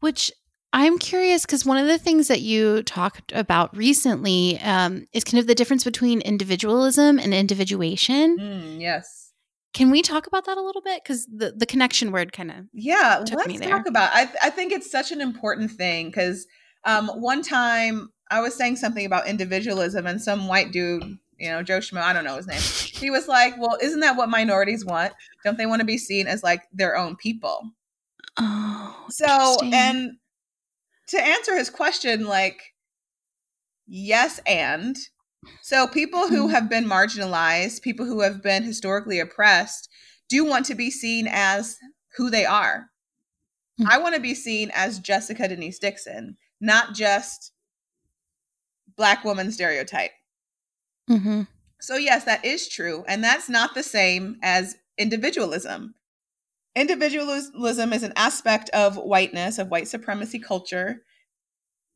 Which 0.00 0.32
I'm 0.72 0.98
curious 0.98 1.46
because 1.46 1.64
one 1.64 1.78
of 1.78 1.86
the 1.86 1.98
things 1.98 2.28
that 2.28 2.42
you 2.42 2.82
talked 2.82 3.32
about 3.32 3.74
recently 3.76 4.58
um, 4.60 5.06
is 5.12 5.24
kind 5.24 5.40
of 5.40 5.46
the 5.46 5.54
difference 5.54 5.82
between 5.82 6.20
individualism 6.20 7.18
and 7.18 7.32
individuation. 7.32 8.38
Mm, 8.38 8.80
yes. 8.80 9.32
Can 9.72 9.90
we 9.90 10.02
talk 10.02 10.26
about 10.26 10.44
that 10.46 10.58
a 10.58 10.62
little 10.62 10.82
bit? 10.82 11.02
Because 11.02 11.26
the, 11.26 11.52
the 11.56 11.66
connection 11.66 12.10
word 12.10 12.32
kind 12.32 12.50
of 12.50 12.56
yeah. 12.72 13.24
let's 13.32 13.60
talk 13.60 13.86
about. 13.86 14.10
I 14.12 14.28
I 14.42 14.50
think 14.50 14.72
it's 14.72 14.90
such 14.90 15.12
an 15.12 15.20
important 15.20 15.70
thing 15.70 16.08
because 16.08 16.46
um, 16.84 17.08
one 17.08 17.42
time 17.42 18.10
I 18.30 18.40
was 18.40 18.54
saying 18.54 18.76
something 18.76 19.06
about 19.06 19.28
individualism 19.28 20.06
and 20.06 20.20
some 20.20 20.48
white 20.48 20.72
dude, 20.72 21.18
you 21.38 21.50
know, 21.50 21.62
Joe 21.62 21.78
Schmo, 21.78 22.00
I 22.00 22.12
don't 22.12 22.24
know 22.24 22.36
his 22.36 22.46
name. 22.46 22.60
He 22.60 23.10
was 23.10 23.28
like, 23.28 23.58
"Well, 23.58 23.78
isn't 23.80 24.00
that 24.00 24.16
what 24.16 24.28
minorities 24.28 24.84
want? 24.84 25.12
Don't 25.44 25.56
they 25.56 25.66
want 25.66 25.80
to 25.80 25.86
be 25.86 25.98
seen 25.98 26.26
as 26.26 26.42
like 26.42 26.62
their 26.72 26.96
own 26.96 27.16
people?" 27.16 27.70
Oh, 28.38 29.06
so 29.10 29.58
and 29.72 30.16
to 31.08 31.20
answer 31.20 31.56
his 31.56 31.70
question, 31.70 32.26
like 32.26 32.74
yes, 33.86 34.40
and 34.46 34.96
so 35.62 35.86
people 35.86 36.28
who 36.28 36.44
mm-hmm. 36.44 36.52
have 36.52 36.68
been 36.68 36.84
marginalized, 36.84 37.82
people 37.82 38.06
who 38.06 38.20
have 38.20 38.42
been 38.42 38.62
historically 38.62 39.20
oppressed, 39.20 39.88
do 40.28 40.44
want 40.44 40.66
to 40.66 40.74
be 40.74 40.90
seen 40.90 41.26
as 41.28 41.76
who 42.16 42.30
they 42.30 42.44
are. 42.44 42.90
Mm-hmm. 43.80 43.90
I 43.90 43.98
want 43.98 44.14
to 44.14 44.20
be 44.20 44.34
seen 44.34 44.70
as 44.74 44.98
Jessica 44.98 45.48
Denise 45.48 45.78
Dickson, 45.78 46.36
not 46.60 46.94
just 46.94 47.52
black 48.96 49.24
woman 49.24 49.52
stereotype. 49.52 50.10
Mm-hmm. 51.08 51.42
So, 51.80 51.96
yes, 51.96 52.24
that 52.24 52.44
is 52.44 52.68
true. 52.68 53.04
And 53.06 53.22
that's 53.22 53.48
not 53.48 53.74
the 53.74 53.84
same 53.84 54.36
as 54.42 54.76
individualism. 54.98 55.94
Individualism 56.78 57.92
is 57.92 58.04
an 58.04 58.12
aspect 58.14 58.70
of 58.70 58.96
whiteness, 58.96 59.58
of 59.58 59.68
white 59.68 59.88
supremacy 59.88 60.38
culture 60.38 61.02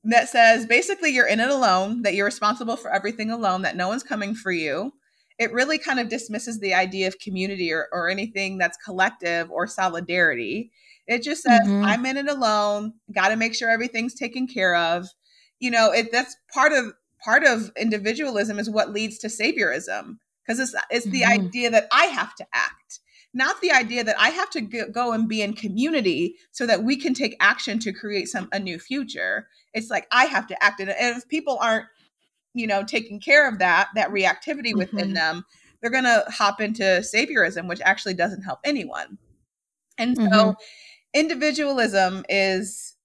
that 0.03 0.29
says 0.29 0.67
basically 0.67 1.11
you're 1.11 1.29
in 1.29 1.39
it 1.39 1.49
alone, 1.49 2.03
that 2.03 2.15
you're 2.15 2.25
responsible 2.25 2.77
for 2.77 2.93
everything 2.93 3.31
alone, 3.31 3.63
that 3.63 3.77
no 3.77 3.87
one's 3.87 4.03
coming 4.03 4.35
for 4.35 4.51
you. 4.51 4.93
It 5.39 5.53
really 5.53 5.79
kind 5.79 6.01
of 6.01 6.09
dismisses 6.09 6.59
the 6.59 6.75
idea 6.75 7.07
of 7.07 7.21
community 7.21 7.73
or, 7.73 7.87
or 7.93 8.09
anything 8.09 8.59
that's 8.59 8.77
collective 8.77 9.53
or 9.53 9.69
solidarity. 9.69 10.73
It 11.07 11.23
just 11.23 11.45
says, 11.45 11.61
mm-hmm. 11.61 11.85
I'm 11.85 12.05
in 12.05 12.17
it 12.17 12.29
alone, 12.29 12.95
got 13.15 13.29
to 13.29 13.37
make 13.37 13.55
sure 13.55 13.71
everything's 13.71 14.15
taken 14.15 14.49
care 14.49 14.75
of. 14.75 15.07
You 15.61 15.71
know, 15.71 15.93
it 15.93 16.11
that's 16.11 16.37
part 16.53 16.73
of 16.73 16.87
part 17.25 17.45
of 17.45 17.71
individualism 17.77 18.59
is 18.59 18.69
what 18.69 18.91
leads 18.91 19.19
to 19.19 19.29
saviorism 19.29 20.17
because 20.45 20.59
it's 20.59 20.75
it's 20.91 21.07
mm-hmm. 21.07 21.13
the 21.13 21.25
idea 21.25 21.71
that 21.71 21.87
I 21.93 22.07
have 22.07 22.35
to 22.35 22.47
act 22.53 22.99
not 23.35 23.61
the 23.61 23.71
idea 23.71 24.05
that 24.05 24.19
I 24.19 24.29
have 24.29 24.51
to 24.51 24.61
go 24.61 25.13
and 25.13 25.29
be 25.29 25.43
in 25.43 25.55
community 25.55 26.37
so 26.51 26.67
that 26.67 26.85
we 26.85 26.97
can 26.97 27.15
take 27.15 27.37
action 27.41 27.79
to 27.81 27.93
create 27.93 28.29
some 28.29 28.49
a 28.53 28.59
new 28.59 28.79
future. 28.79 29.49
It's 29.73 29.91
like 29.91 30.07
I 30.13 30.27
have 30.27 30.47
to 30.49 30.63
act, 30.63 30.81
and 30.81 30.91
if 30.91 31.29
people 31.29 31.59
aren't, 31.61 31.87
you 32.55 32.67
know, 32.67 32.85
taking 32.85 33.21
care 33.21 33.49
of 33.49 33.59
that 33.59 33.89
that 33.95 34.11
reactivity 34.11 34.75
within 34.75 35.07
mm-hmm. 35.07 35.15
them, 35.15 35.45
they're 35.81 35.91
going 35.91 36.05
to 36.05 36.25
hop 36.29 36.61
into 36.61 36.83
saviorism, 36.83 37.69
which 37.69 37.81
actually 37.83 38.15
doesn't 38.15 38.43
help 38.43 38.61
anyone. 38.65 39.19
And 39.99 40.17
so, 40.17 40.23
mm-hmm. 40.25 40.51
individualism 41.15 42.25
is 42.29 42.97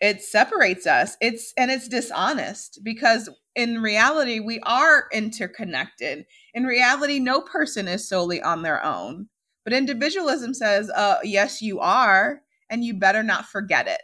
it 0.00 0.22
separates 0.22 0.86
us. 0.86 1.16
It's 1.20 1.52
and 1.56 1.70
it's 1.70 1.88
dishonest 1.88 2.80
because 2.82 3.30
in 3.54 3.80
reality 3.80 4.38
we 4.40 4.60
are 4.60 5.06
interconnected. 5.12 6.26
In 6.52 6.64
reality, 6.64 7.18
no 7.18 7.40
person 7.40 7.88
is 7.88 8.08
solely 8.08 8.42
on 8.42 8.62
their 8.62 8.84
own. 8.84 9.28
But 9.64 9.72
individualism 9.72 10.54
says, 10.54 10.90
uh, 10.90 11.16
yes, 11.22 11.62
you 11.62 11.80
are, 11.80 12.42
and 12.68 12.84
you 12.84 12.94
better 12.94 13.22
not 13.22 13.46
forget 13.46 13.88
it. 13.88 14.02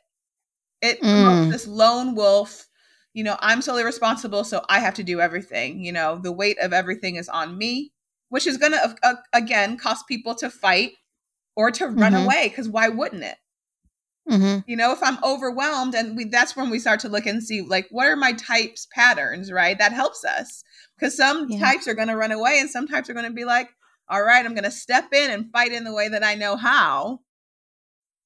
It 0.83 1.01
mm. 1.03 1.51
this 1.51 1.67
lone 1.67 2.15
wolf, 2.15 2.67
you 3.13 3.25
know, 3.25 3.37
I'm 3.41 3.61
solely 3.61 3.85
responsible, 3.85 4.45
so 4.45 4.65
I 4.69 4.81
have 4.81 4.95
to 4.95 5.05
do 5.05 5.21
everything. 5.21 5.85
You 5.85 5.93
know, 5.93 6.19
the 6.23 6.33
weight 6.33 6.59
of 6.63 6.73
everything 6.73 7.17
is 7.17 7.29
on 7.29 7.59
me, 7.59 7.93
which 8.31 8.47
is 8.47 8.57
going 8.57 8.73
to, 8.73 8.97
uh, 9.03 9.15
again, 9.33 9.77
cause 9.77 10.03
people 10.05 10.35
to 10.37 10.49
fight 10.49 10.93
or 11.57 11.71
to 11.73 11.87
run 11.89 12.13
mm-hmm. 12.13 12.25
away, 12.25 12.49
because 12.49 12.69
why 12.69 12.89
wouldn't 12.89 13.25
it? 13.25 13.37
Mm-hmm. 14.31 14.61
You 14.71 14.77
know, 14.77 14.93
if 14.93 15.03
I'm 15.03 15.23
overwhelmed, 15.25 15.95
and 15.95 16.17
we, 16.17 16.25
that's 16.25 16.57
when 16.57 16.71
we 16.71 16.79
start 16.79 17.01
to 17.01 17.09
look 17.09 17.27
and 17.27 17.43
see, 17.43 17.63
like, 17.63 17.89
what 17.91 18.07
are 18.07 18.17
my 18.17 18.33
types 18.33 18.87
patterns, 18.95 19.51
right? 19.51 19.77
That 19.79 19.93
helps 19.93 20.25
us 20.25 20.63
because 20.97 21.17
some 21.17 21.49
yeah. 21.51 21.59
types 21.59 21.89
are 21.89 21.95
going 21.95 22.09
to 22.09 22.17
run 22.17 22.33
away, 22.33 22.59
and 22.61 22.71
some 22.71 22.87
types 22.87 23.11
are 23.11 23.15
going 23.15 23.27
to 23.27 23.33
be 23.33 23.45
like, 23.45 23.69
all 24.11 24.23
right, 24.23 24.45
I'm 24.45 24.55
going 24.55 24.65
to 24.65 24.71
step 24.71 25.13
in 25.13 25.31
and 25.31 25.51
fight 25.53 25.73
in 25.73 25.85
the 25.85 25.95
way 25.95 26.09
that 26.09 26.25
I 26.25 26.35
know 26.35 26.57
how. 26.57 27.21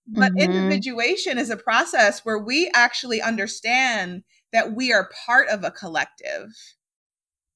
But 0.06 0.32
mm-hmm. 0.32 0.50
individuation 0.50 1.38
is 1.38 1.50
a 1.50 1.56
process 1.56 2.24
where 2.24 2.38
we 2.38 2.70
actually 2.74 3.22
understand 3.22 4.22
that 4.52 4.74
we 4.74 4.92
are 4.92 5.10
part 5.26 5.48
of 5.48 5.64
a 5.64 5.70
collective. 5.70 6.50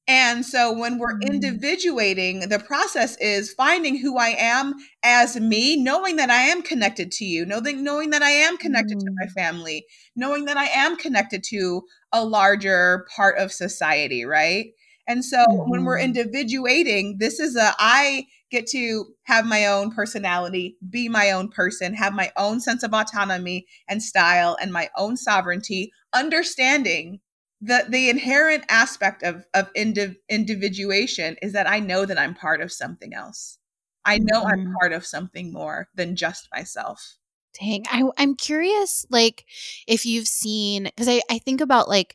And 0.07 0.45
so 0.47 0.73
when 0.73 0.99
we're 0.99 1.19
mm-hmm. 1.19 1.35
individuating, 1.35 2.49
the 2.49 2.59
process 2.59 3.19
is 3.19 3.53
finding 3.53 3.99
who 3.99 4.17
I 4.17 4.35
am 4.39 4.75
as 5.03 5.39
me, 5.39 5.77
knowing 5.77 6.17
that 6.17 6.31
I 6.31 6.43
am 6.45 6.63
connected 6.63 7.13
to 7.13 7.27
you, 7.27 7.45
knowing, 7.45 7.85
knowing 7.85 8.11
that 8.11 8.23
I 8.23 8.31
am 8.31 8.57
connected 8.57 8.97
mm-hmm. 8.97 9.07
to 9.07 9.15
my 9.21 9.27
mm. 9.27 9.33
family, 9.33 9.85
knowing 10.17 10.47
that 10.47 10.57
I 10.57 10.67
am 10.67 10.97
connected 10.97 11.45
to 11.51 11.83
a 12.11 12.25
larger 12.25 13.07
part 13.15 13.39
of 13.39 13.53
society, 13.53 14.25
right? 14.25 14.69
And 15.09 15.25
so 15.25 15.39
mm-hmm. 15.39 15.71
when 15.71 15.85
we're 15.85 15.99
mm-hmm. 15.99 16.17
individuating, 16.17 17.17
this 17.19 17.41
is 17.41 17.57
a 17.57 17.73
I 17.79 18.27
get 18.51 18.67
to 18.69 19.07
have 19.25 19.47
my 19.47 19.67
own 19.67 19.91
personality, 19.91 20.77
be 20.89 21.09
my 21.09 21.31
own 21.31 21.49
person, 21.49 21.95
have 21.95 22.15
my 22.15 22.31
own 22.37 22.61
sense 22.61 22.83
of 22.83 22.95
autonomy 22.95 23.67
and 23.89 24.03
style 24.03 24.57
and 24.61 24.73
my 24.73 24.89
own 24.97 25.17
sovereignty, 25.17 25.91
understanding 26.15 27.21
the 27.61 27.87
the 27.89 28.09
inherent 28.09 28.65
aspect 28.69 29.25
of 29.25 29.45
of 29.55 29.73
indiv- 29.75 30.17
individuation 30.29 31.37
is 31.43 31.55
that 31.55 31.69
I 31.69 31.81
know 31.81 32.05
that 32.05 32.19
I'm 32.19 32.35
part 32.35 32.61
of 32.61 32.71
something 32.71 33.15
else. 33.15 33.59
I 34.05 34.19
know 34.19 34.43
mm-hmm. 34.43 34.49
I'm 34.49 34.75
part 34.79 34.93
of 34.93 35.05
something 35.05 35.53
more 35.53 35.89
than 35.95 36.15
just 36.15 36.49
myself. 36.55 37.17
Dang, 37.59 37.85
I, 37.91 38.05
I'm 38.17 38.37
curious, 38.37 39.05
like, 39.11 39.45
if 39.89 40.07
you've 40.07 40.29
seen, 40.29 40.85
because 40.85 41.09
I, 41.09 41.23
I 41.29 41.39
think 41.39 41.61
about 41.61 41.89
like 41.89 42.15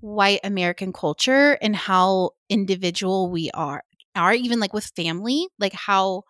white 0.00 0.40
American 0.44 0.92
culture 0.92 1.58
and 1.60 1.74
how 1.74 2.30
individual 2.48 3.30
we 3.30 3.50
are 3.52 3.82
are 4.16 4.34
even 4.34 4.58
like 4.58 4.72
with 4.72 4.86
family 4.96 5.46
like 5.60 5.72
how 5.72 6.22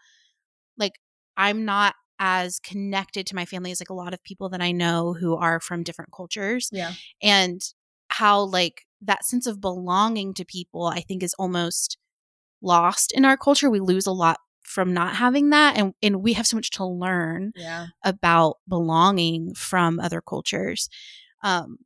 like 0.76 0.92
i'm 1.38 1.64
not 1.64 1.94
as 2.18 2.58
connected 2.58 3.26
to 3.26 3.34
my 3.34 3.46
family 3.46 3.70
as 3.70 3.80
like 3.80 3.88
a 3.88 3.94
lot 3.94 4.12
of 4.12 4.22
people 4.24 4.50
that 4.50 4.60
i 4.60 4.72
know 4.72 5.14
who 5.14 5.36
are 5.36 5.58
from 5.58 5.82
different 5.82 6.12
cultures 6.12 6.68
yeah. 6.70 6.92
and 7.22 7.62
how 8.08 8.40
like 8.40 8.84
that 9.00 9.24
sense 9.24 9.46
of 9.46 9.60
belonging 9.60 10.34
to 10.34 10.44
people 10.44 10.86
i 10.86 11.00
think 11.00 11.22
is 11.22 11.34
almost 11.38 11.96
lost 12.62 13.12
in 13.12 13.24
our 13.24 13.36
culture. 13.36 13.70
We 13.70 13.80
lose 13.80 14.06
a 14.06 14.12
lot 14.12 14.38
from 14.62 14.92
not 14.92 15.16
having 15.16 15.50
that 15.50 15.78
and 15.78 15.94
and 16.02 16.22
we 16.22 16.34
have 16.34 16.46
so 16.46 16.56
much 16.56 16.70
to 16.70 16.84
learn 16.84 17.52
yeah. 17.56 17.86
about 18.04 18.58
belonging 18.68 19.54
from 19.54 19.98
other 19.98 20.20
cultures. 20.20 20.88
Um 21.42 21.78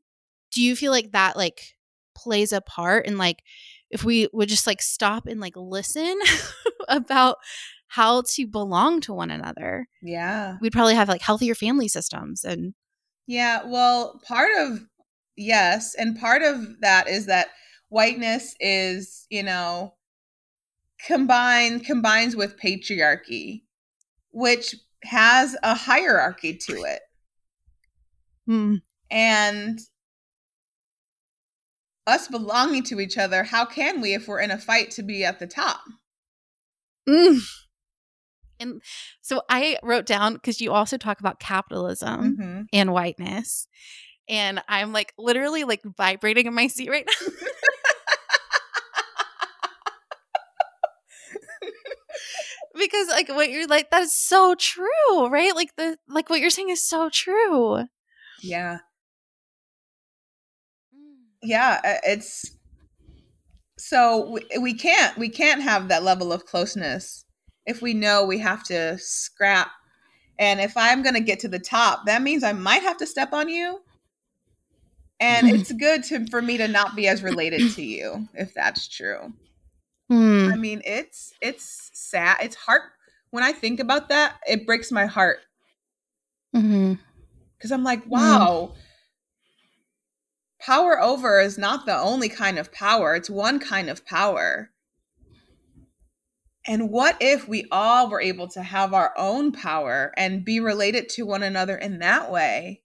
do 0.52 0.62
you 0.62 0.76
feel 0.76 0.92
like 0.92 1.12
that 1.12 1.36
like 1.36 1.74
plays 2.14 2.52
a 2.52 2.60
part 2.60 3.06
in 3.06 3.18
like 3.18 3.42
if 3.90 4.04
we 4.04 4.28
would 4.32 4.48
just 4.48 4.66
like 4.66 4.82
stop 4.82 5.26
and 5.26 5.40
like 5.40 5.54
listen 5.56 6.18
about 6.88 7.36
how 7.88 8.22
to 8.22 8.46
belong 8.46 9.00
to 9.00 9.12
one 9.12 9.30
another 9.30 9.86
yeah 10.02 10.56
we'd 10.60 10.72
probably 10.72 10.94
have 10.94 11.08
like 11.08 11.22
healthier 11.22 11.54
family 11.54 11.88
systems 11.88 12.44
and 12.44 12.74
yeah 13.26 13.62
well 13.64 14.20
part 14.26 14.50
of 14.58 14.80
yes 15.36 15.94
and 15.94 16.18
part 16.18 16.42
of 16.42 16.80
that 16.80 17.08
is 17.08 17.26
that 17.26 17.48
whiteness 17.88 18.54
is 18.60 19.26
you 19.30 19.42
know 19.42 19.94
combined 21.06 21.84
combines 21.84 22.36
with 22.36 22.58
patriarchy 22.58 23.62
which 24.30 24.74
has 25.02 25.56
a 25.62 25.74
hierarchy 25.74 26.56
to 26.56 26.82
it 26.84 27.00
hmm. 28.46 28.76
and 29.10 29.80
us 32.06 32.28
belonging 32.28 32.84
to 32.84 33.00
each 33.00 33.18
other, 33.18 33.42
how 33.44 33.64
can 33.64 34.00
we, 34.00 34.14
if 34.14 34.28
we're 34.28 34.40
in 34.40 34.50
a 34.50 34.58
fight, 34.58 34.90
to 34.92 35.02
be 35.02 35.24
at 35.24 35.38
the 35.38 35.46
top? 35.46 35.82
Mm. 37.08 37.40
And 38.60 38.82
so 39.20 39.42
I 39.48 39.78
wrote 39.82 40.06
down 40.06 40.34
because 40.34 40.60
you 40.60 40.72
also 40.72 40.96
talk 40.96 41.18
about 41.20 41.40
capitalism 41.40 42.36
mm-hmm. 42.36 42.62
and 42.72 42.92
whiteness. 42.92 43.66
And 44.28 44.62
I'm 44.68 44.92
like 44.92 45.12
literally 45.18 45.64
like 45.64 45.82
vibrating 45.96 46.46
in 46.46 46.54
my 46.54 46.68
seat 46.68 46.88
right 46.88 47.04
now. 47.06 47.32
because 52.78 53.08
like 53.08 53.28
what 53.28 53.50
you're 53.50 53.66
like 53.66 53.90
that 53.90 54.02
is 54.02 54.14
so 54.14 54.54
true, 54.54 55.26
right? 55.28 55.56
Like 55.56 55.74
the 55.76 55.98
like 56.08 56.30
what 56.30 56.40
you're 56.40 56.50
saying 56.50 56.70
is 56.70 56.86
so 56.86 57.10
true. 57.10 57.84
Yeah 58.40 58.78
yeah 61.42 61.80
uh, 61.84 61.98
it's 62.04 62.56
so 63.78 64.30
we, 64.30 64.58
we 64.60 64.74
can't 64.74 65.16
we 65.18 65.28
can't 65.28 65.62
have 65.62 65.88
that 65.88 66.02
level 66.02 66.32
of 66.32 66.46
closeness 66.46 67.24
if 67.66 67.82
we 67.82 67.94
know 67.94 68.24
we 68.24 68.38
have 68.38 68.62
to 68.62 68.96
scrap 68.98 69.70
and 70.38 70.60
if 70.60 70.76
i'm 70.76 71.02
going 71.02 71.14
to 71.14 71.20
get 71.20 71.40
to 71.40 71.48
the 71.48 71.58
top 71.58 72.06
that 72.06 72.22
means 72.22 72.44
i 72.44 72.52
might 72.52 72.82
have 72.82 72.96
to 72.96 73.06
step 73.06 73.32
on 73.32 73.48
you 73.48 73.80
and 75.20 75.48
mm. 75.48 75.58
it's 75.58 75.72
good 75.72 76.04
to 76.04 76.26
for 76.26 76.40
me 76.40 76.56
to 76.56 76.68
not 76.68 76.94
be 76.94 77.08
as 77.08 77.22
related 77.22 77.72
to 77.72 77.82
you 77.82 78.28
if 78.34 78.54
that's 78.54 78.88
true 78.88 79.32
mm. 80.10 80.52
i 80.52 80.56
mean 80.56 80.80
it's 80.84 81.32
it's 81.40 81.90
sad 81.92 82.36
it's 82.40 82.56
heart 82.56 82.82
when 83.30 83.42
i 83.42 83.52
think 83.52 83.80
about 83.80 84.08
that 84.08 84.36
it 84.46 84.66
breaks 84.66 84.92
my 84.92 85.06
heart 85.06 85.38
because 86.52 86.64
mm-hmm. 86.64 87.72
i'm 87.72 87.84
like 87.84 88.06
wow 88.06 88.72
mm 88.72 88.76
power 90.64 91.00
over 91.00 91.40
is 91.40 91.58
not 91.58 91.86
the 91.86 91.96
only 91.96 92.28
kind 92.28 92.58
of 92.58 92.72
power, 92.72 93.14
it's 93.14 93.30
one 93.30 93.58
kind 93.58 93.90
of 93.90 94.06
power. 94.06 94.70
And 96.66 96.90
what 96.90 97.16
if 97.20 97.48
we 97.48 97.66
all 97.72 98.08
were 98.08 98.20
able 98.20 98.46
to 98.48 98.62
have 98.62 98.94
our 98.94 99.12
own 99.16 99.50
power 99.50 100.12
and 100.16 100.44
be 100.44 100.60
related 100.60 101.08
to 101.10 101.26
one 101.26 101.42
another 101.42 101.76
in 101.76 101.98
that 101.98 102.30
way? 102.30 102.82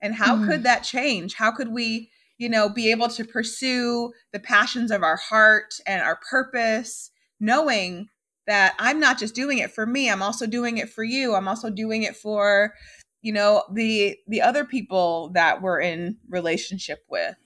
And 0.00 0.14
how 0.14 0.36
mm. 0.36 0.46
could 0.48 0.62
that 0.62 0.82
change? 0.82 1.34
How 1.34 1.50
could 1.50 1.70
we, 1.70 2.10
you 2.38 2.48
know, 2.48 2.70
be 2.70 2.90
able 2.90 3.08
to 3.08 3.24
pursue 3.24 4.12
the 4.32 4.40
passions 4.40 4.90
of 4.90 5.02
our 5.02 5.16
heart 5.16 5.74
and 5.86 6.00
our 6.00 6.18
purpose, 6.30 7.10
knowing 7.38 8.08
that 8.46 8.74
I'm 8.78 8.98
not 8.98 9.18
just 9.18 9.34
doing 9.34 9.58
it 9.58 9.70
for 9.70 9.86
me, 9.86 10.10
I'm 10.10 10.22
also 10.22 10.46
doing 10.46 10.78
it 10.78 10.88
for 10.88 11.04
you. 11.04 11.34
I'm 11.34 11.46
also 11.46 11.70
doing 11.70 12.02
it 12.02 12.16
for 12.16 12.74
you 13.22 13.32
know 13.32 13.64
the 13.72 14.16
the 14.28 14.42
other 14.42 14.64
people 14.64 15.30
that 15.34 15.62
we're 15.62 15.80
in 15.80 16.18
relationship 16.28 16.98
with 17.08 17.36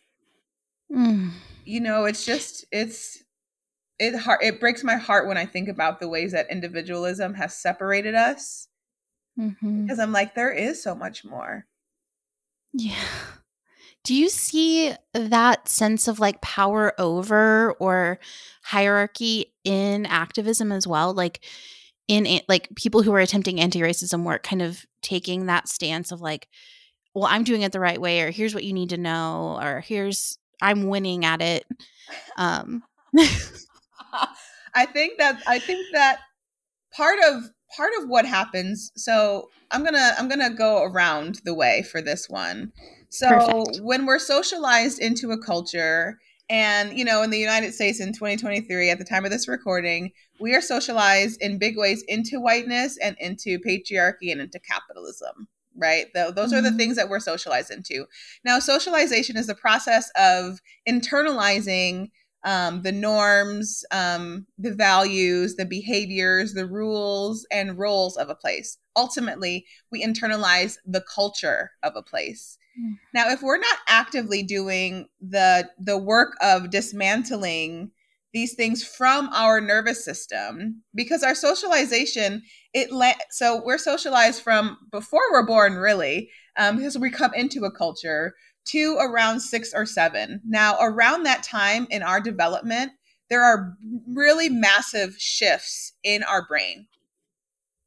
Mm. 0.92 1.30
You 1.64 1.80
know, 1.80 2.04
it's 2.04 2.24
just 2.24 2.64
it's 2.70 3.22
it 3.98 4.14
heart 4.16 4.40
it 4.42 4.60
breaks 4.60 4.84
my 4.84 4.96
heart 4.96 5.26
when 5.26 5.38
I 5.38 5.46
think 5.46 5.68
about 5.68 6.00
the 6.00 6.08
ways 6.08 6.32
that 6.32 6.50
individualism 6.50 7.34
has 7.34 7.56
separated 7.56 8.14
us. 8.14 8.68
Mm-hmm. 9.38 9.82
Because 9.84 9.98
I'm 9.98 10.12
like, 10.12 10.34
there 10.34 10.52
is 10.52 10.82
so 10.82 10.94
much 10.94 11.24
more. 11.24 11.66
Yeah. 12.72 12.94
Do 14.04 14.14
you 14.14 14.28
see 14.28 14.94
that 15.14 15.68
sense 15.68 16.06
of 16.06 16.20
like 16.20 16.40
power 16.40 16.94
over 16.98 17.72
or 17.72 18.20
hierarchy 18.62 19.52
in 19.64 20.06
activism 20.06 20.70
as 20.70 20.86
well? 20.86 21.12
Like 21.12 21.44
in 22.08 22.40
like 22.48 22.68
people 22.76 23.02
who 23.02 23.12
are 23.12 23.20
attempting 23.20 23.60
anti-racism 23.60 24.22
work 24.22 24.42
kind 24.42 24.62
of 24.62 24.84
taking 25.02 25.46
that 25.46 25.68
stance 25.68 26.12
of 26.12 26.20
like 26.20 26.48
well 27.14 27.28
i'm 27.30 27.44
doing 27.44 27.62
it 27.62 27.72
the 27.72 27.80
right 27.80 28.00
way 28.00 28.20
or 28.20 28.30
here's 28.30 28.54
what 28.54 28.64
you 28.64 28.72
need 28.72 28.90
to 28.90 28.96
know 28.96 29.58
or 29.60 29.80
here's 29.80 30.38
i'm 30.62 30.88
winning 30.88 31.24
at 31.24 31.42
it. 31.42 31.64
Um. 32.36 32.82
I 34.74 34.86
think 34.86 35.18
that 35.18 35.42
i 35.46 35.58
think 35.58 35.86
that 35.92 36.20
part 36.94 37.18
of 37.26 37.44
part 37.76 37.92
of 37.98 38.08
what 38.08 38.24
happens 38.24 38.92
so 38.94 39.48
i'm 39.70 39.84
gonna 39.84 40.12
i'm 40.18 40.28
gonna 40.28 40.54
go 40.54 40.82
around 40.84 41.40
the 41.44 41.54
way 41.54 41.82
for 41.90 42.00
this 42.00 42.28
one. 42.28 42.72
So 43.08 43.28
Perfect. 43.28 43.80
when 43.82 44.06
we're 44.06 44.18
socialized 44.18 44.98
into 44.98 45.30
a 45.30 45.38
culture 45.38 46.18
and, 46.48 46.96
you 46.96 47.04
know, 47.04 47.22
in 47.22 47.30
the 47.30 47.38
United 47.38 47.74
States 47.74 48.00
in 48.00 48.12
2023, 48.12 48.90
at 48.90 48.98
the 48.98 49.04
time 49.04 49.24
of 49.24 49.30
this 49.30 49.48
recording, 49.48 50.12
we 50.40 50.54
are 50.54 50.60
socialized 50.60 51.40
in 51.40 51.58
big 51.58 51.76
ways 51.76 52.04
into 52.08 52.40
whiteness 52.40 52.98
and 52.98 53.16
into 53.20 53.58
patriarchy 53.58 54.30
and 54.32 54.40
into 54.40 54.58
capitalism, 54.58 55.48
right? 55.76 56.06
those 56.14 56.34
mm-hmm. 56.34 56.54
are 56.54 56.62
the 56.62 56.68
mm-hmm. 56.68 56.76
things 56.76 56.96
that 56.96 57.08
we're 57.08 57.20
socialized 57.20 57.70
into. 57.70 58.06
Now, 58.44 58.58
socialization 58.58 59.36
is 59.36 59.46
the 59.46 59.54
process 59.54 60.10
of 60.16 60.60
internalizing 60.88 62.10
um, 62.44 62.82
the 62.82 62.92
norms, 62.92 63.84
um, 63.90 64.46
the 64.56 64.72
values, 64.72 65.56
the 65.56 65.64
behaviors, 65.64 66.54
the 66.54 66.66
rules, 66.66 67.46
and 67.50 67.76
roles 67.76 68.16
of 68.16 68.28
a 68.28 68.36
place. 68.36 68.78
Ultimately, 68.94 69.66
we 69.90 70.04
internalize 70.04 70.78
the 70.86 71.04
culture 71.12 71.72
of 71.82 71.96
a 71.96 72.02
place. 72.02 72.56
Now, 73.14 73.30
if 73.30 73.42
we're 73.42 73.58
not 73.58 73.78
actively 73.88 74.42
doing 74.42 75.08
the 75.20 75.70
the 75.78 75.96
work 75.96 76.36
of 76.42 76.70
dismantling 76.70 77.90
these 78.36 78.54
things 78.54 78.84
from 78.84 79.30
our 79.32 79.60
nervous 79.62 80.04
system 80.04 80.82
because 80.94 81.22
our 81.22 81.34
socialization 81.34 82.42
it 82.74 82.90
so 83.30 83.62
we're 83.64 83.78
socialized 83.78 84.42
from 84.42 84.76
before 84.92 85.22
we're 85.32 85.46
born 85.46 85.76
really 85.76 86.28
um, 86.58 86.76
because 86.76 86.98
we 86.98 87.10
come 87.10 87.32
into 87.32 87.64
a 87.64 87.70
culture 87.70 88.34
to 88.66 88.98
around 89.00 89.40
six 89.40 89.72
or 89.74 89.86
seven 89.86 90.42
now 90.46 90.76
around 90.82 91.22
that 91.22 91.42
time 91.42 91.86
in 91.90 92.02
our 92.02 92.20
development 92.20 92.92
there 93.30 93.42
are 93.42 93.74
really 94.06 94.50
massive 94.50 95.16
shifts 95.18 95.94
in 96.04 96.22
our 96.22 96.46
brain 96.46 96.86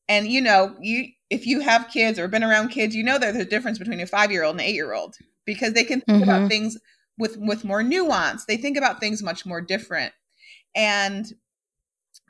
and 0.08 0.28
you 0.28 0.42
know 0.42 0.76
you 0.82 1.10
if 1.30 1.46
you 1.46 1.60
have 1.60 1.90
kids 1.90 2.18
or 2.18 2.28
been 2.28 2.44
around 2.44 2.70
kids, 2.70 2.96
you 2.96 3.04
know 3.04 3.20
there's 3.20 3.36
a 3.36 3.46
difference 3.46 3.78
between 3.78 4.00
a 4.00 4.08
five 4.08 4.32
year 4.32 4.44
old 4.44 4.56
and 4.56 4.62
an 4.62 4.68
eight 4.68 4.76
year 4.76 4.94
old 4.94 5.16
because 5.46 5.74
they 5.74 5.84
can 5.84 6.02
think 6.02 6.24
mm-hmm. 6.24 6.30
about 6.30 6.50
things 6.50 6.78
with 7.18 7.38
with 7.38 7.64
more 7.64 7.84
nuance. 7.84 8.46
They 8.46 8.58
think 8.58 8.78
about 8.78 9.00
things 9.00 9.22
much 9.22 9.46
more 9.46 9.62
different. 9.62 10.14
And 10.76 11.34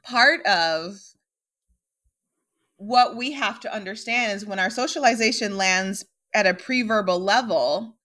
part 0.04 0.46
of 0.46 1.00
what 2.78 3.18
we 3.18 3.34
have 3.34 3.60
to 3.60 3.74
understand 3.74 4.32
is 4.32 4.46
when 4.46 4.60
our 4.60 4.70
socialization 4.70 5.58
lands 5.58 6.06
at 6.34 6.48
a 6.48 6.54
pre-verbal 6.54 7.20
level, 7.20 7.98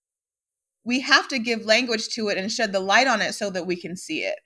we 0.84 1.00
have 1.00 1.28
to 1.28 1.38
give 1.38 1.64
language 1.64 2.08
to 2.08 2.28
it 2.28 2.36
and 2.36 2.50
shed 2.50 2.72
the 2.72 2.80
light 2.80 3.06
on 3.06 3.22
it 3.22 3.34
so 3.34 3.50
that 3.50 3.66
we 3.66 3.76
can 3.76 3.96
see 3.96 4.20
it. 4.20 4.38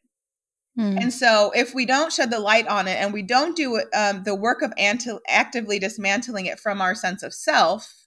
Hmm. 0.77 0.97
And 0.99 1.13
so, 1.13 1.51
if 1.57 1.75
we 1.75 1.87
don't 1.87 2.13
shed 2.13 2.31
the 2.31 2.39
light 2.39 2.69
on 2.69 2.87
it 2.87 2.97
and 3.01 3.13
we 3.13 3.23
don't 3.23 3.57
do 3.57 3.83
um, 3.95 4.23
the 4.23 4.35
work 4.35 4.63
of 4.63 4.73
anti- 4.79 5.19
actively 5.27 5.79
dismantling 5.79 6.47
it 6.47 6.61
from 6.61 6.81
our 6.81 6.95
sense 6.95 7.23
of 7.25 7.35
self, 7.35 8.07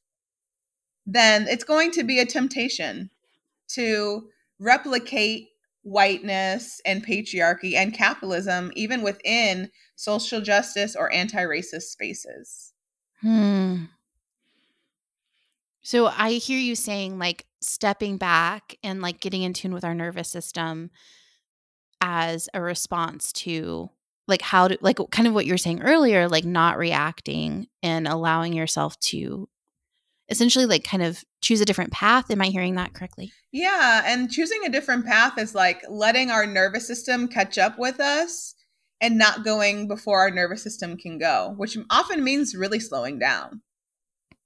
then 1.05 1.47
it's 1.47 1.65
going 1.65 1.91
to 1.91 2.03
be 2.03 2.19
a 2.19 2.25
temptation 2.25 3.09
to 3.69 4.29
replicate 4.59 5.49
whiteness 5.83 6.79
and 6.85 7.05
patriarchy 7.05 7.75
and 7.75 7.93
capitalism, 7.93 8.71
even 8.75 9.01
within 9.01 9.69
social 9.95 10.41
justice 10.41 10.95
or 10.95 11.11
anti 11.13 11.43
racist 11.43 11.83
spaces. 11.83 12.73
Hmm. 13.21 13.85
So, 15.83 16.07
I 16.07 16.33
hear 16.33 16.59
you 16.59 16.75
saying 16.75 17.17
like 17.19 17.45
stepping 17.61 18.17
back 18.17 18.75
and 18.83 19.01
like 19.01 19.19
getting 19.19 19.43
in 19.43 19.53
tune 19.53 19.73
with 19.73 19.83
our 19.83 19.95
nervous 19.95 20.29
system 20.29 20.91
as 22.01 22.49
a 22.53 22.61
response 22.61 23.31
to 23.31 23.89
like 24.27 24.41
how 24.41 24.67
to 24.67 24.77
like 24.81 24.97
kind 25.11 25.27
of 25.27 25.33
what 25.33 25.45
you 25.45 25.53
were 25.53 25.57
saying 25.57 25.81
earlier 25.81 26.27
like 26.27 26.45
not 26.45 26.77
reacting 26.77 27.67
and 27.83 28.07
allowing 28.07 28.53
yourself 28.53 28.99
to 28.99 29.47
essentially 30.31 30.65
like 30.65 30.83
kind 30.83 31.03
of 31.03 31.23
choose 31.41 31.61
a 31.61 31.65
different 31.65 31.91
path 31.91 32.31
am 32.31 32.41
i 32.41 32.47
hearing 32.47 32.75
that 32.75 32.93
correctly 32.93 33.31
yeah 33.51 34.01
and 34.05 34.31
choosing 34.31 34.61
a 34.65 34.69
different 34.69 35.05
path 35.05 35.37
is 35.37 35.53
like 35.53 35.83
letting 35.89 36.31
our 36.31 36.45
nervous 36.45 36.87
system 36.87 37.27
catch 37.27 37.57
up 37.57 37.77
with 37.77 37.99
us 37.99 38.55
and 38.99 39.17
not 39.17 39.43
going 39.43 39.87
before 39.87 40.19
our 40.19 40.31
nervous 40.31 40.63
system 40.63 40.97
can 40.97 41.17
go 41.17 41.53
which 41.57 41.77
often 41.89 42.23
means 42.23 42.55
really 42.55 42.79
slowing 42.79 43.19
down 43.19 43.61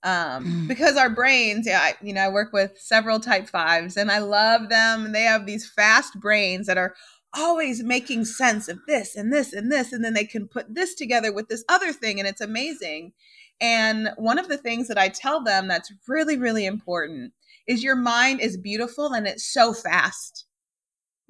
um, 0.04 0.46
mm. 0.46 0.68
because 0.68 0.98
our 0.98 1.10
brains 1.10 1.66
yeah 1.66 1.80
I, 1.80 1.96
you 2.02 2.14
know 2.14 2.22
i 2.22 2.30
work 2.30 2.52
with 2.52 2.78
several 2.78 3.20
type 3.20 3.48
fives 3.48 3.96
and 3.96 4.12
i 4.12 4.20
love 4.20 4.70
them 4.70 5.06
and 5.06 5.16
they 5.16 5.24
have 5.24 5.46
these 5.46 5.70
fast 5.70 6.20
brains 6.20 6.68
that 6.68 6.78
are 6.78 6.96
always 7.36 7.84
making 7.84 8.26
sense 8.26 8.68
of 8.68 8.80
this 8.88 9.16
and 9.16 9.32
this 9.32 9.54
and 9.54 9.72
this. 9.72 9.92
And 9.92 10.04
then 10.04 10.14
they 10.14 10.26
can 10.26 10.48
put 10.48 10.74
this 10.74 10.96
together 10.96 11.34
with 11.34 11.48
this 11.48 11.64
other 11.70 11.92
thing. 11.92 12.20
And 12.20 12.28
it's 12.28 12.42
amazing. 12.42 13.14
And 13.62 14.10
one 14.18 14.38
of 14.38 14.48
the 14.48 14.58
things 14.58 14.88
that 14.88 14.98
I 14.98 15.10
tell 15.10 15.44
them 15.44 15.68
that's 15.68 15.92
really, 16.08 16.38
really 16.38 16.66
important 16.66 17.34
is 17.68 17.84
your 17.84 17.96
mind 17.96 18.42
is 18.42 18.58
beautiful 18.58 19.14
and 19.14 19.28
it's 19.28 19.52
so 19.52 19.74
fast, 19.74 20.46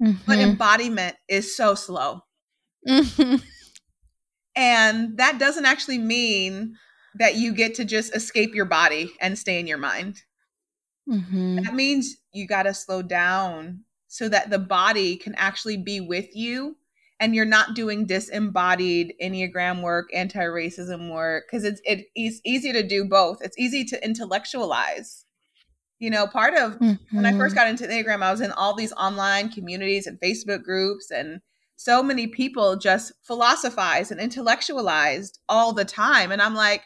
mm-hmm. 0.02 0.18
but 0.26 0.38
embodiment 0.38 1.16
is 1.28 1.56
so 1.56 1.74
slow. 1.74 2.20
Mm-hmm. 2.86 3.36
And 4.56 5.18
that 5.18 5.38
doesn't 5.38 5.66
actually 5.66 5.98
mean 5.98 6.76
that 7.18 7.36
you 7.36 7.52
get 7.52 7.74
to 7.74 7.84
just 7.84 8.16
escape 8.16 8.54
your 8.54 8.64
body 8.64 9.12
and 9.20 9.38
stay 9.38 9.60
in 9.60 9.66
your 9.66 9.78
mind. 9.78 10.22
Mm-hmm. 11.08 11.62
That 11.62 11.74
means 11.74 12.16
you 12.32 12.46
got 12.46 12.62
to 12.64 12.74
slow 12.74 13.02
down 13.02 13.84
so 14.08 14.28
that 14.28 14.50
the 14.50 14.58
body 14.58 15.16
can 15.16 15.34
actually 15.36 15.76
be 15.76 16.00
with 16.00 16.34
you 16.34 16.76
and 17.18 17.34
you're 17.34 17.44
not 17.44 17.74
doing 17.74 18.06
disembodied 18.06 19.14
enneagram 19.22 19.82
work 19.82 20.08
anti-racism 20.14 21.10
work 21.12 21.44
because 21.46 21.64
it's 21.64 21.80
it, 21.84 22.06
it's 22.14 22.40
easy 22.44 22.72
to 22.72 22.86
do 22.86 23.04
both 23.04 23.38
it's 23.42 23.58
easy 23.58 23.84
to 23.84 24.04
intellectualize 24.04 25.24
you 25.98 26.10
know 26.10 26.26
part 26.26 26.54
of 26.54 26.78
mm-hmm. 26.78 27.16
when 27.16 27.26
i 27.26 27.32
first 27.32 27.54
mm-hmm. 27.54 27.64
got 27.64 27.68
into 27.68 27.86
enneagram 27.86 28.22
i 28.22 28.30
was 28.30 28.40
in 28.40 28.52
all 28.52 28.74
these 28.74 28.92
online 28.92 29.48
communities 29.48 30.06
and 30.06 30.20
facebook 30.20 30.62
groups 30.62 31.10
and 31.10 31.40
so 31.76 32.02
many 32.02 32.26
people 32.26 32.76
just 32.76 33.12
philosophized 33.22 34.10
and 34.10 34.20
intellectualized 34.20 35.38
all 35.48 35.72
the 35.72 35.84
time 35.84 36.30
and 36.30 36.42
i'm 36.42 36.54
like 36.54 36.82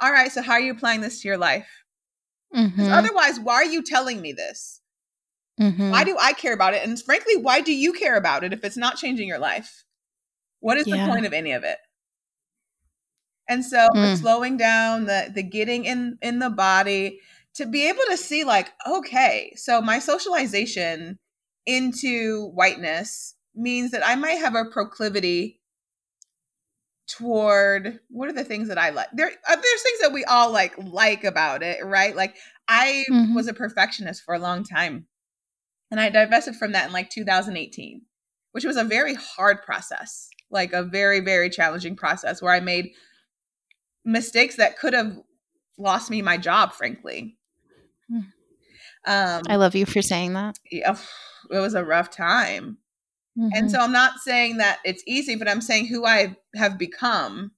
all 0.00 0.12
right 0.12 0.32
so 0.32 0.42
how 0.42 0.54
are 0.54 0.60
you 0.60 0.72
applying 0.72 1.00
this 1.00 1.20
to 1.20 1.28
your 1.28 1.38
life 1.38 1.68
mm-hmm. 2.54 2.92
otherwise 2.92 3.38
why 3.40 3.54
are 3.54 3.64
you 3.64 3.82
telling 3.82 4.20
me 4.20 4.32
this 4.32 4.75
Mm-hmm. 5.60 5.90
Why 5.90 6.04
do 6.04 6.16
I 6.20 6.32
care 6.32 6.52
about 6.52 6.74
it? 6.74 6.86
And 6.86 7.00
frankly, 7.02 7.36
why 7.36 7.60
do 7.60 7.72
you 7.72 7.92
care 7.92 8.16
about 8.16 8.44
it 8.44 8.52
if 8.52 8.64
it's 8.64 8.76
not 8.76 8.96
changing 8.96 9.26
your 9.26 9.38
life? 9.38 9.84
What 10.60 10.76
is 10.76 10.86
yeah. 10.86 11.06
the 11.06 11.12
point 11.12 11.26
of 11.26 11.32
any 11.32 11.52
of 11.52 11.64
it? 11.64 11.78
And 13.48 13.64
so 13.64 13.88
mm. 13.94 14.16
slowing 14.16 14.56
down 14.56 15.06
the 15.06 15.30
the 15.32 15.42
getting 15.42 15.84
in 15.84 16.18
in 16.20 16.40
the 16.40 16.50
body 16.50 17.20
to 17.54 17.66
be 17.66 17.88
able 17.88 18.02
to 18.10 18.16
see 18.16 18.44
like 18.44 18.72
okay, 18.86 19.52
so 19.56 19.80
my 19.80 19.98
socialization 19.98 21.18
into 21.64 22.48
whiteness 22.48 23.34
means 23.54 23.92
that 23.92 24.06
I 24.06 24.16
might 24.16 24.34
have 24.34 24.54
a 24.54 24.64
proclivity 24.64 25.60
toward 27.06 28.00
what 28.08 28.28
are 28.28 28.32
the 28.32 28.44
things 28.44 28.68
that 28.68 28.78
I 28.78 28.90
like? 28.90 29.08
There 29.12 29.28
uh, 29.28 29.56
there's 29.56 29.82
things 29.82 30.00
that 30.02 30.12
we 30.12 30.24
all 30.24 30.50
like 30.50 30.74
like 30.78 31.24
about 31.24 31.62
it, 31.62 31.84
right? 31.84 32.14
Like 32.14 32.36
I 32.68 33.04
mm-hmm. 33.10 33.34
was 33.34 33.48
a 33.48 33.54
perfectionist 33.54 34.24
for 34.24 34.34
a 34.34 34.38
long 34.38 34.64
time. 34.64 35.06
And 35.90 36.00
I 36.00 36.10
divested 36.10 36.56
from 36.56 36.72
that 36.72 36.86
in 36.86 36.92
like 36.92 37.10
2018, 37.10 38.02
which 38.52 38.64
was 38.64 38.76
a 38.76 38.84
very 38.84 39.14
hard 39.14 39.62
process, 39.62 40.28
like 40.50 40.72
a 40.72 40.82
very, 40.82 41.20
very 41.20 41.48
challenging 41.48 41.96
process 41.96 42.42
where 42.42 42.52
I 42.52 42.60
made 42.60 42.92
mistakes 44.04 44.56
that 44.56 44.78
could 44.78 44.94
have 44.94 45.18
lost 45.78 46.10
me 46.10 46.22
my 46.22 46.36
job, 46.36 46.72
frankly. 46.72 47.36
Hmm. 48.08 48.20
Um, 49.06 49.42
I 49.48 49.56
love 49.56 49.74
you 49.74 49.86
for 49.86 50.02
saying 50.02 50.32
that. 50.32 50.58
Yeah, 50.70 50.96
it 51.50 51.58
was 51.58 51.74
a 51.74 51.84
rough 51.84 52.10
time. 52.10 52.78
Mm-hmm. 53.38 53.50
And 53.54 53.70
so 53.70 53.78
I'm 53.78 53.92
not 53.92 54.18
saying 54.18 54.56
that 54.56 54.78
it's 54.84 55.02
easy, 55.06 55.36
but 55.36 55.48
I'm 55.48 55.60
saying 55.60 55.86
who 55.86 56.06
I 56.06 56.36
have 56.54 56.78
become. 56.78 57.52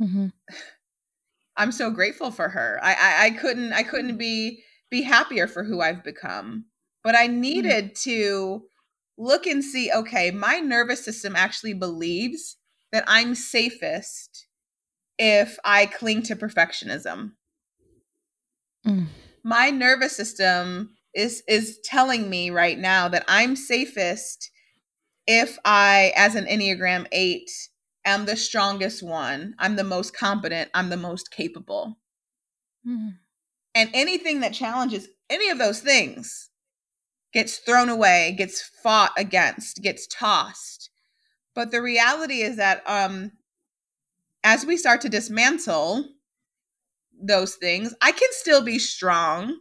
Mm-hmm. 0.00 0.28
I'm 1.56 1.72
so 1.72 1.90
grateful 1.90 2.30
for 2.30 2.48
her. 2.48 2.80
I, 2.82 2.92
I 2.94 3.26
I 3.26 3.30
couldn't 3.32 3.74
I 3.74 3.82
couldn't 3.82 4.16
be 4.16 4.62
be 4.90 5.02
happier 5.02 5.46
for 5.46 5.64
who 5.64 5.82
I've 5.82 6.02
become 6.02 6.64
but 7.02 7.14
I 7.14 7.28
mm-hmm. 7.28 7.40
needed 7.40 7.94
to 8.02 8.62
look 9.18 9.46
and 9.46 9.62
see 9.64 9.90
okay, 9.92 10.30
my 10.30 10.58
nervous 10.58 11.04
system 11.04 11.36
actually 11.36 11.74
believes 11.74 12.56
that 12.92 13.04
I'm 13.06 13.34
safest 13.34 14.46
if 15.18 15.58
I 15.64 15.86
cling 15.86 16.22
to 16.24 16.36
perfectionism. 16.36 17.32
Mm. 18.86 19.06
My 19.44 19.70
nervous 19.70 20.16
system 20.16 20.90
is 21.14 21.42
is 21.48 21.78
telling 21.84 22.30
me 22.30 22.50
right 22.50 22.78
now 22.78 23.08
that 23.08 23.24
I'm 23.28 23.56
safest 23.56 24.50
if 25.26 25.58
I 25.64 26.12
as 26.16 26.34
an 26.34 26.46
Enneagram 26.46 27.06
8 27.12 27.50
am 28.04 28.26
the 28.26 28.36
strongest 28.36 29.02
one, 29.02 29.54
I'm 29.58 29.76
the 29.76 29.84
most 29.84 30.16
competent, 30.16 30.70
I'm 30.74 30.90
the 30.90 30.96
most 30.96 31.30
capable. 31.30 31.98
Mm. 32.86 33.18
And 33.74 33.90
anything 33.94 34.40
that 34.40 34.52
challenges 34.52 35.08
any 35.30 35.48
of 35.48 35.58
those 35.58 35.80
things 35.80 36.50
gets 37.32 37.58
thrown 37.58 37.88
away, 37.88 38.34
gets 38.36 38.62
fought 38.82 39.12
against, 39.16 39.82
gets 39.82 40.06
tossed. 40.06 40.90
But 41.54 41.70
the 41.70 41.82
reality 41.82 42.42
is 42.42 42.56
that 42.56 42.82
um, 42.86 43.32
as 44.42 44.64
we 44.64 44.76
start 44.76 45.00
to 45.02 45.08
dismantle 45.08 46.08
those 47.20 47.54
things, 47.54 47.94
I 48.00 48.12
can 48.12 48.28
still 48.32 48.62
be 48.62 48.78
strong 48.78 49.58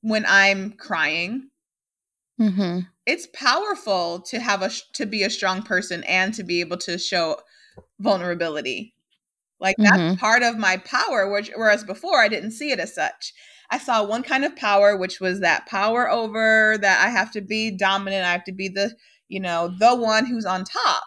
when 0.00 0.24
I'm 0.26 0.72
crying. 0.72 1.50
Mm-hmm. 2.40 2.80
It's 3.06 3.28
powerful 3.32 4.20
to 4.28 4.40
have 4.40 4.62
a 4.62 4.70
to 4.94 5.06
be 5.06 5.22
a 5.22 5.30
strong 5.30 5.62
person 5.62 6.04
and 6.04 6.34
to 6.34 6.44
be 6.44 6.60
able 6.60 6.76
to 6.78 6.98
show 6.98 7.38
vulnerability. 7.98 8.94
Like 9.58 9.76
that's 9.78 9.96
mm-hmm. 9.96 10.14
part 10.16 10.42
of 10.42 10.58
my 10.58 10.76
power, 10.78 11.30
which 11.30 11.50
whereas 11.54 11.82
before 11.82 12.20
I 12.20 12.28
didn't 12.28 12.50
see 12.50 12.70
it 12.70 12.80
as 12.80 12.94
such. 12.94 13.32
I 13.70 13.78
saw 13.78 14.04
one 14.04 14.22
kind 14.22 14.44
of 14.44 14.56
power, 14.56 14.96
which 14.96 15.20
was 15.20 15.40
that 15.40 15.66
power 15.66 16.08
over 16.10 16.78
that 16.80 17.04
I 17.04 17.10
have 17.10 17.32
to 17.32 17.40
be 17.40 17.70
dominant. 17.76 18.24
I 18.24 18.32
have 18.32 18.44
to 18.44 18.52
be 18.52 18.68
the, 18.68 18.94
you 19.28 19.40
know, 19.40 19.74
the 19.78 19.94
one 19.94 20.26
who's 20.26 20.44
on 20.44 20.64
top. 20.64 21.02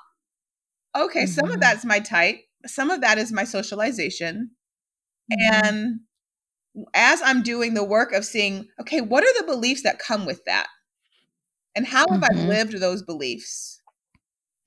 Okay, 0.95 1.24
mm-hmm. 1.24 1.32
some 1.32 1.45
of 1.45 1.52
mm-hmm. 1.52 1.60
that's 1.62 1.86
my 1.86 2.00
type. 2.00 2.38
Some 2.65 2.89
of 2.89 3.02
that 3.02 3.17
is 3.17 3.32
my 3.32 3.43
socialization. 3.43 4.52
Mm-hmm. 5.32 5.65
And 5.65 6.00
as 6.93 7.22
I'm 7.24 7.41
doing 7.41 7.74
the 7.74 7.84
work 7.84 8.13
of 8.13 8.26
seeing, 8.26 8.67
okay, 8.80 9.02
what 9.02 9.24
are 9.24 9.39
the 9.39 9.52
beliefs 9.52 9.84
that 9.84 10.00
come 10.00 10.26
with 10.26 10.43
that? 10.45 10.67
And 11.76 11.88
how 11.88 12.06
have 12.10 12.24
I 12.24 12.30
mm-hmm. 12.30 12.48
lived 12.48 12.80
those 12.80 13.04
beliefs? 13.04 13.82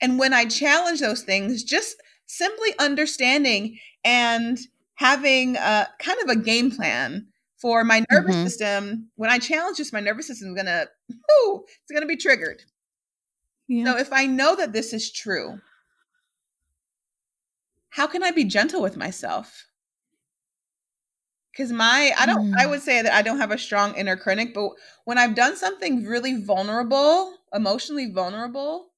And 0.01 0.19
when 0.19 0.33
I 0.33 0.47
challenge 0.47 1.01
those 1.01 1.23
things, 1.23 1.63
just 1.63 1.97
simply 2.27 2.71
understanding 2.79 3.79
and 4.05 4.59
having 4.95 5.57
a 5.57 5.89
kind 5.99 6.19
of 6.23 6.29
a 6.29 6.41
game 6.41 6.71
plan 6.71 7.27
for 7.63 7.85
my 7.85 8.05
nervous 8.11 8.35
mm-hmm. 8.35 8.45
system 8.45 9.09
when 9.15 9.31
i 9.31 9.39
challenge 9.39 9.79
this 9.79 9.93
my 9.93 10.01
nervous 10.01 10.27
system 10.27 10.51
is 10.51 10.57
gonna 10.57 10.87
whoo, 11.09 11.65
it's 11.65 11.93
gonna 11.93 12.07
be 12.07 12.17
triggered 12.17 12.63
yeah. 13.69 13.85
so 13.85 13.97
if 13.97 14.13
i 14.13 14.27
know 14.27 14.57
that 14.57 14.73
this 14.73 14.93
is 14.93 15.11
true 15.11 15.61
how 17.91 18.07
can 18.07 18.23
i 18.23 18.33
be 18.33 18.45
gentle 18.45 18.83
with 18.83 18.97
myself 18.97 19.67
because 21.53 21.71
my 21.71 22.13
i 22.19 22.27
don't 22.27 22.51
mm. 22.51 22.55
i 22.59 22.67
would 22.67 22.83
say 22.83 23.01
that 23.01 23.13
i 23.13 23.23
don't 23.23 23.39
have 23.39 23.53
a 23.53 23.59
strong 23.59 23.95
inner 23.95 24.17
critic 24.17 24.53
but 24.53 24.71
when 25.05 25.17
i've 25.17 25.37
done 25.37 25.57
something 25.57 26.05
really 26.05 26.43
vulnerable 26.45 27.33
emotionally 27.55 28.11
vulnerable 28.11 28.89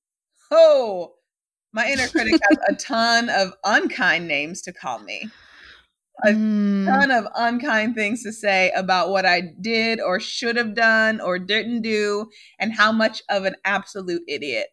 oh 0.50 1.12
my 1.72 1.90
inner 1.90 2.08
critic 2.08 2.40
has 2.48 2.58
a 2.68 2.74
ton 2.74 3.28
of 3.28 3.52
unkind 3.64 4.26
names 4.26 4.62
to 4.62 4.72
call 4.72 5.00
me 5.00 5.28
a 6.22 6.28
mm. 6.28 6.86
ton 6.86 7.10
of 7.10 7.26
unkind 7.34 7.94
things 7.94 8.22
to 8.22 8.32
say 8.32 8.70
about 8.72 9.10
what 9.10 9.26
I 9.26 9.42
did 9.60 10.00
or 10.00 10.20
should 10.20 10.56
have 10.56 10.74
done 10.74 11.20
or 11.20 11.38
didn't 11.38 11.82
do, 11.82 12.28
and 12.58 12.72
how 12.72 12.92
much 12.92 13.22
of 13.28 13.44
an 13.44 13.56
absolute 13.64 14.22
idiot 14.28 14.68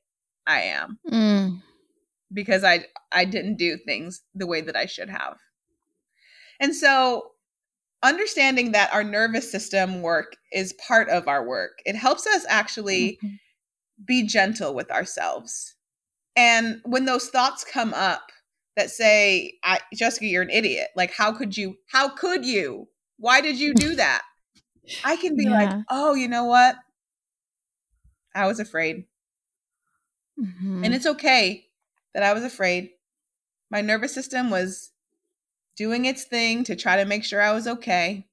I 0.45 0.61
am 0.61 0.99
mm. 1.09 1.61
because 2.33 2.63
I 2.63 2.85
I 3.11 3.25
didn't 3.25 3.57
do 3.57 3.77
things 3.77 4.21
the 4.35 4.47
way 4.47 4.61
that 4.61 4.75
I 4.75 4.85
should 4.85 5.09
have. 5.09 5.37
And 6.59 6.75
so 6.75 7.31
understanding 8.03 8.71
that 8.71 8.93
our 8.93 9.03
nervous 9.03 9.51
system 9.51 10.01
work 10.01 10.35
is 10.51 10.73
part 10.73 11.09
of 11.09 11.27
our 11.27 11.45
work. 11.45 11.79
It 11.85 11.95
helps 11.95 12.25
us 12.27 12.45
actually 12.47 13.19
mm-hmm. 13.23 13.35
be 14.05 14.25
gentle 14.25 14.73
with 14.73 14.91
ourselves. 14.91 15.75
And 16.35 16.81
when 16.85 17.05
those 17.05 17.29
thoughts 17.29 17.63
come 17.63 17.93
up, 17.93 18.31
that 18.81 18.89
say, 18.89 19.59
I, 19.63 19.79
Jessica, 19.93 20.25
you're 20.25 20.41
an 20.41 20.49
idiot. 20.49 20.87
Like, 20.95 21.13
how 21.13 21.31
could 21.31 21.55
you? 21.55 21.77
How 21.91 22.09
could 22.09 22.45
you? 22.45 22.87
Why 23.17 23.39
did 23.39 23.59
you 23.59 23.75
do 23.75 23.95
that? 23.95 24.23
I 25.03 25.15
can 25.15 25.35
be 25.35 25.43
yeah. 25.43 25.51
like, 25.51 25.85
oh, 25.89 26.15
you 26.15 26.27
know 26.27 26.45
what? 26.45 26.75
I 28.33 28.47
was 28.47 28.59
afraid. 28.59 29.05
Mm-hmm. 30.39 30.83
And 30.83 30.93
it's 30.95 31.05
okay 31.05 31.65
that 32.15 32.23
I 32.23 32.33
was 32.33 32.43
afraid. 32.43 32.89
My 33.69 33.81
nervous 33.81 34.13
system 34.13 34.49
was 34.49 34.91
doing 35.77 36.05
its 36.05 36.23
thing 36.23 36.63
to 36.63 36.75
try 36.75 36.97
to 36.97 37.05
make 37.05 37.23
sure 37.23 37.41
I 37.41 37.53
was 37.53 37.67
okay. 37.67 38.25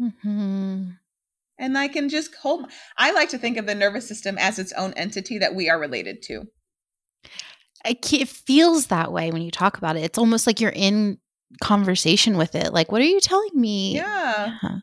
Mm-hmm. 0.00 0.90
And 1.58 1.78
I 1.78 1.88
can 1.88 2.08
just 2.08 2.34
hold. 2.36 2.70
I 2.96 3.10
like 3.10 3.30
to 3.30 3.38
think 3.38 3.56
of 3.56 3.66
the 3.66 3.74
nervous 3.74 4.06
system 4.06 4.38
as 4.38 4.58
its 4.60 4.72
own 4.74 4.92
entity 4.94 5.38
that 5.38 5.54
we 5.54 5.68
are 5.68 5.78
related 5.78 6.22
to 6.22 6.46
it 7.84 8.28
feels 8.28 8.88
that 8.88 9.12
way 9.12 9.30
when 9.30 9.42
you 9.42 9.50
talk 9.50 9.78
about 9.78 9.96
it. 9.96 10.04
It's 10.04 10.18
almost 10.18 10.46
like 10.46 10.60
you're 10.60 10.70
in 10.70 11.18
conversation 11.62 12.36
with 12.36 12.54
it. 12.54 12.72
Like, 12.72 12.92
what 12.92 13.00
are 13.00 13.06
you 13.06 13.20
telling 13.20 13.50
me? 13.54 13.94
Yeah. 13.94 14.58
Yeah, 14.62 14.78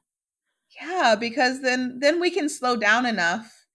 yeah 0.82 1.16
because 1.16 1.62
then 1.62 2.00
then 2.00 2.20
we 2.20 2.32
can 2.32 2.50
slow 2.50 2.76
down 2.76 3.06
enough 3.06 3.66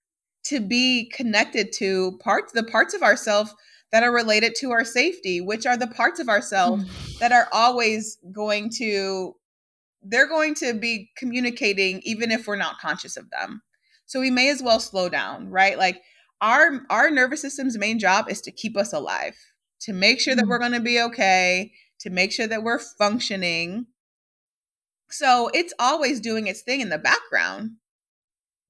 to 0.45 0.59
be 0.59 1.09
connected 1.09 1.71
to 1.73 2.17
parts 2.19 2.51
the 2.51 2.63
parts 2.63 2.93
of 2.93 3.01
ourselves 3.01 3.53
that 3.91 4.03
are 4.03 4.11
related 4.11 4.55
to 4.55 4.71
our 4.71 4.83
safety, 4.83 5.39
which 5.39 5.65
are 5.65 5.77
the 5.77 5.87
parts 5.87 6.19
of 6.19 6.27
ourselves 6.27 6.83
mm. 6.83 7.19
that 7.19 7.31
are 7.31 7.47
always 7.51 8.17
going 8.31 8.69
to 8.77 9.35
they're 10.05 10.27
going 10.27 10.53
to 10.55 10.73
be 10.73 11.09
communicating 11.15 12.01
even 12.03 12.29
if 12.29 12.45
we're 12.45 12.57
not 12.57 12.79
conscious 12.79 13.15
of 13.15 13.29
them. 13.29 13.61
So 14.05 14.19
we 14.19 14.29
may 14.29 14.49
as 14.49 14.61
well 14.61 14.81
slow 14.81 15.07
down, 15.07 15.49
right? 15.49 15.77
Like 15.77 16.01
our 16.43 16.81
our 16.89 17.09
nervous 17.09 17.41
system's 17.41 17.77
main 17.77 17.97
job 17.97 18.29
is 18.29 18.41
to 18.41 18.51
keep 18.51 18.77
us 18.77 18.93
alive, 18.93 19.35
to 19.81 19.93
make 19.93 20.19
sure 20.19 20.35
that 20.35 20.45
we're 20.45 20.57
mm. 20.57 20.69
going 20.69 20.73
to 20.73 20.79
be 20.81 21.01
okay, 21.01 21.71
to 22.01 22.09
make 22.09 22.31
sure 22.31 22.45
that 22.45 22.63
we're 22.63 22.79
functioning. 22.79 23.87
So 25.09 25.49
it's 25.53 25.73
always 25.79 26.19
doing 26.19 26.47
its 26.47 26.61
thing 26.61 26.81
in 26.81 26.89
the 26.89 26.97
background. 26.97 27.77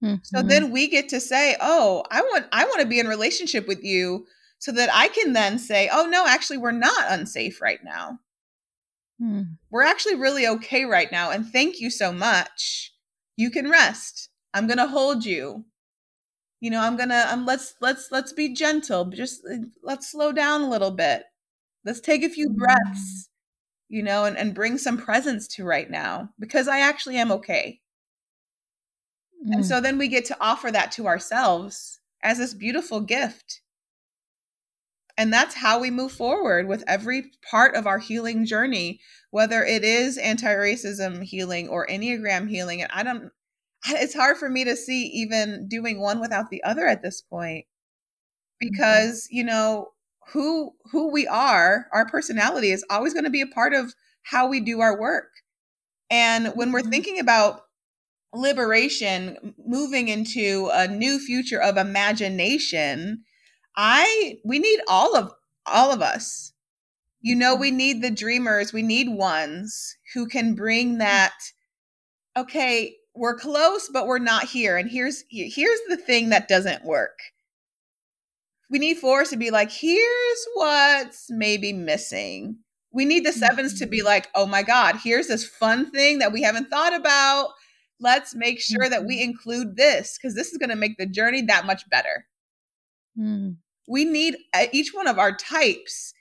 Mm-hmm. 0.04 0.16
So 0.24 0.44
then 0.44 0.72
we 0.72 0.88
get 0.88 1.10
to 1.10 1.20
say, 1.20 1.56
"Oh, 1.60 2.04
I 2.12 2.22
want 2.22 2.46
I 2.52 2.66
want 2.66 2.82
to 2.82 2.88
be 2.88 3.00
in 3.00 3.08
relationship 3.08 3.68
with 3.68 3.84
you." 3.84 4.28
So 4.60 4.72
that 4.72 4.90
I 4.94 5.08
can 5.10 5.34
then 5.34 5.58
say, 5.58 5.90
"Oh 5.92 6.06
no, 6.06 6.26
actually 6.28 6.60
we're 6.60 6.72
not 6.72 7.06
unsafe 7.10 7.60
right 7.60 7.84
now." 7.84 8.20
Mm. 9.22 9.58
We're 9.72 9.84
actually 9.84 10.16
really 10.16 10.48
okay 10.48 10.86
right 10.86 11.12
now 11.12 11.32
and 11.32 11.46
thank 11.46 11.80
you 11.80 11.90
so 11.90 12.12
much. 12.12 12.94
You 13.36 13.50
can 13.50 13.70
rest. 13.70 14.30
I'm 14.54 14.68
going 14.68 14.78
to 14.78 14.88
hold 14.88 15.26
you 15.26 15.66
you 16.64 16.70
know 16.70 16.80
i'm 16.80 16.96
gonna 16.96 17.28
um 17.30 17.46
let's 17.46 17.76
let's 17.82 18.08
let's 18.10 18.32
be 18.32 18.54
gentle 18.54 19.04
just 19.06 19.42
uh, 19.52 19.58
let's 19.84 20.10
slow 20.10 20.32
down 20.32 20.62
a 20.62 20.70
little 20.70 20.92
bit. 20.92 21.24
Let's 21.84 22.00
take 22.00 22.24
a 22.24 22.30
few 22.30 22.50
breaths 22.50 23.30
you 23.90 24.02
know 24.02 24.24
and, 24.24 24.38
and 24.38 24.56
bring 24.56 24.78
some 24.78 24.98
presence 24.98 25.46
to 25.50 25.66
right 25.66 25.92
now 25.92 26.30
because 26.40 26.70
i 26.70 26.80
actually 26.80 27.18
am 27.18 27.34
okay. 27.34 27.82
Mm. 29.46 29.56
and 29.56 29.66
so 29.66 29.82
then 29.82 29.98
we 29.98 30.08
get 30.08 30.24
to 30.26 30.38
offer 30.40 30.72
that 30.72 30.94
to 30.94 31.06
ourselves 31.06 32.00
as 32.24 32.38
this 32.38 32.54
beautiful 32.54 33.02
gift. 33.02 33.60
And 35.18 35.32
that's 35.32 35.54
how 35.54 35.80
we 35.80 35.92
move 35.92 36.14
forward 36.14 36.68
with 36.68 36.84
every 36.88 37.32
part 37.52 37.76
of 37.76 37.86
our 37.86 38.00
healing 38.00 38.46
journey 38.46 39.02
whether 39.32 39.64
it 39.64 39.84
is 39.84 40.18
anti-racism 40.18 41.24
healing 41.24 41.68
or 41.68 41.86
enneagram 41.88 42.50
healing 42.50 42.82
and 42.82 42.92
i 42.94 43.04
don't 43.04 43.32
it's 43.90 44.16
hard 44.16 44.38
for 44.38 44.50
me 44.50 44.64
to 44.64 44.76
see 44.76 45.06
even 45.08 45.68
doing 45.68 46.00
one 46.00 46.20
without 46.20 46.50
the 46.50 46.64
other 46.64 46.88
at 46.88 47.02
this 47.02 47.22
point 47.22 47.66
mm-hmm. 47.66 48.70
because 48.70 49.28
you 49.30 49.44
know 49.44 49.90
who 50.32 50.72
who 50.92 51.12
we 51.12 51.28
are 51.28 51.88
our 51.92 52.06
personality 52.08 52.72
is 52.72 52.86
always 52.90 53.14
going 53.14 53.26
to 53.26 53.30
be 53.30 53.42
a 53.42 53.48
part 53.48 53.74
of 53.74 53.94
how 54.24 54.48
we 54.48 54.60
do 54.60 54.80
our 54.80 55.00
work 55.00 55.30
and 56.10 56.48
when 56.56 56.72
we're 56.72 56.80
mm-hmm. 56.82 56.90
thinking 56.90 57.20
about 57.20 57.62
liberation 58.34 59.54
moving 59.64 60.08
into 60.08 60.70
a 60.74 60.88
new 60.88 61.20
future 61.20 61.62
of 61.62 61.78
imagination 61.78 63.22
i 63.76 64.38
we 64.44 64.60
need 64.60 64.80
all 64.88 65.16
of 65.16 65.32
all 65.66 65.92
of 65.92 66.02
us 66.02 66.54
you 67.22 67.36
know 67.36 67.54
mm-hmm. 67.54 67.62
we 67.62 67.72
need 67.72 68.02
the 68.02 68.10
dreamers 68.10 68.72
we 68.72 68.82
need 68.82 69.10
ones 69.10 69.98
who 70.14 70.26
can 70.26 70.56
bring 70.56 70.98
that 71.00 71.34
okay 72.38 72.96
we're 73.16 73.36
close 73.36 73.90
but 73.92 74.08
we're 74.08 74.20
not 74.20 74.46
here 74.46 74.78
and 74.78 74.90
here's 74.90 75.24
here's 75.30 75.80
the 75.90 75.98
thing 75.98 76.30
that 76.30 76.48
doesn't 76.48 76.84
work 76.84 77.20
we 78.70 78.80
need 78.80 78.98
fours 78.98 79.30
to 79.30 79.38
be 79.38 79.52
like 79.52 79.72
here's 79.72 80.48
what's 80.56 81.28
maybe 81.30 81.74
missing 81.74 82.58
we 82.92 83.06
need 83.06 83.26
the 83.26 83.32
sevens 83.32 83.80
to 83.80 83.86
be 83.86 84.00
mm-hmm. 84.00 84.08
like 84.08 84.30
oh 84.36 84.46
my 84.46 84.64
god 84.64 84.96
here's 85.04 85.28
this 85.28 85.46
fun 85.46 85.92
thing 85.92 86.20
that 86.20 86.32
we 86.32 86.42
haven't 86.42 86.70
thought 86.70 86.94
about 86.94 87.50
let's 88.04 88.36
make 88.36 88.60
sure 88.60 88.88
that 88.90 89.06
we 89.06 89.16
mm-hmm. 89.16 89.32
include 89.32 89.78
this 89.78 90.18
because 90.18 90.36
this 90.36 90.52
is 90.52 90.58
going 90.58 90.70
to 90.70 90.76
make 90.76 90.98
the 90.98 91.06
journey 91.08 91.42
that 91.42 91.66
much 91.66 91.90
better. 91.90 92.28
Mm. 93.18 93.58
We 93.88 94.06
need 94.06 94.36
uh, 94.54 94.66
each 94.72 94.94
one 94.94 95.08
of 95.08 95.18
our 95.18 95.36
types 95.36 96.14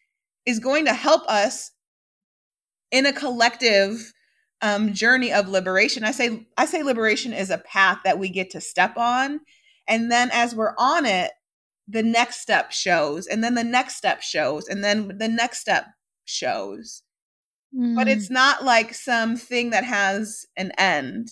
is 0.47 0.59
going 0.59 0.87
to 0.87 0.95
help 0.95 1.29
us 1.29 1.73
in 2.91 3.05
a 3.05 3.13
collective 3.13 4.13
um, 4.62 4.94
journey 4.94 5.33
of 5.33 5.48
liberation. 5.48 6.05
I 6.05 6.12
say 6.12 6.46
I 6.57 6.64
say 6.66 6.83
liberation 6.83 7.33
is 7.33 7.51
a 7.51 7.59
path 7.59 7.98
that 8.05 8.18
we 8.18 8.29
get 8.29 8.51
to 8.51 8.61
step 8.61 8.96
on, 8.96 9.40
and 9.88 10.11
then 10.11 10.31
as 10.33 10.55
we're 10.55 10.75
on 10.79 11.05
it, 11.05 11.33
the 11.88 12.03
next 12.03 12.40
step 12.40 12.72
shows, 12.72 13.27
and 13.27 13.42
then 13.42 13.55
the 13.55 13.64
next 13.64 13.96
step 13.96 14.22
shows, 14.22 14.68
and 14.68 14.83
then 14.83 15.18
the 15.18 15.29
next 15.29 15.59
step 15.59 15.87
shows. 16.25 17.03
Mm. 17.77 17.96
But 17.96 18.09
it's 18.09 18.31
not 18.31 18.64
like 18.64 18.94
something 18.94 19.70
that 19.70 19.85
has 19.85 20.46
an 20.57 20.70
end. 20.79 21.29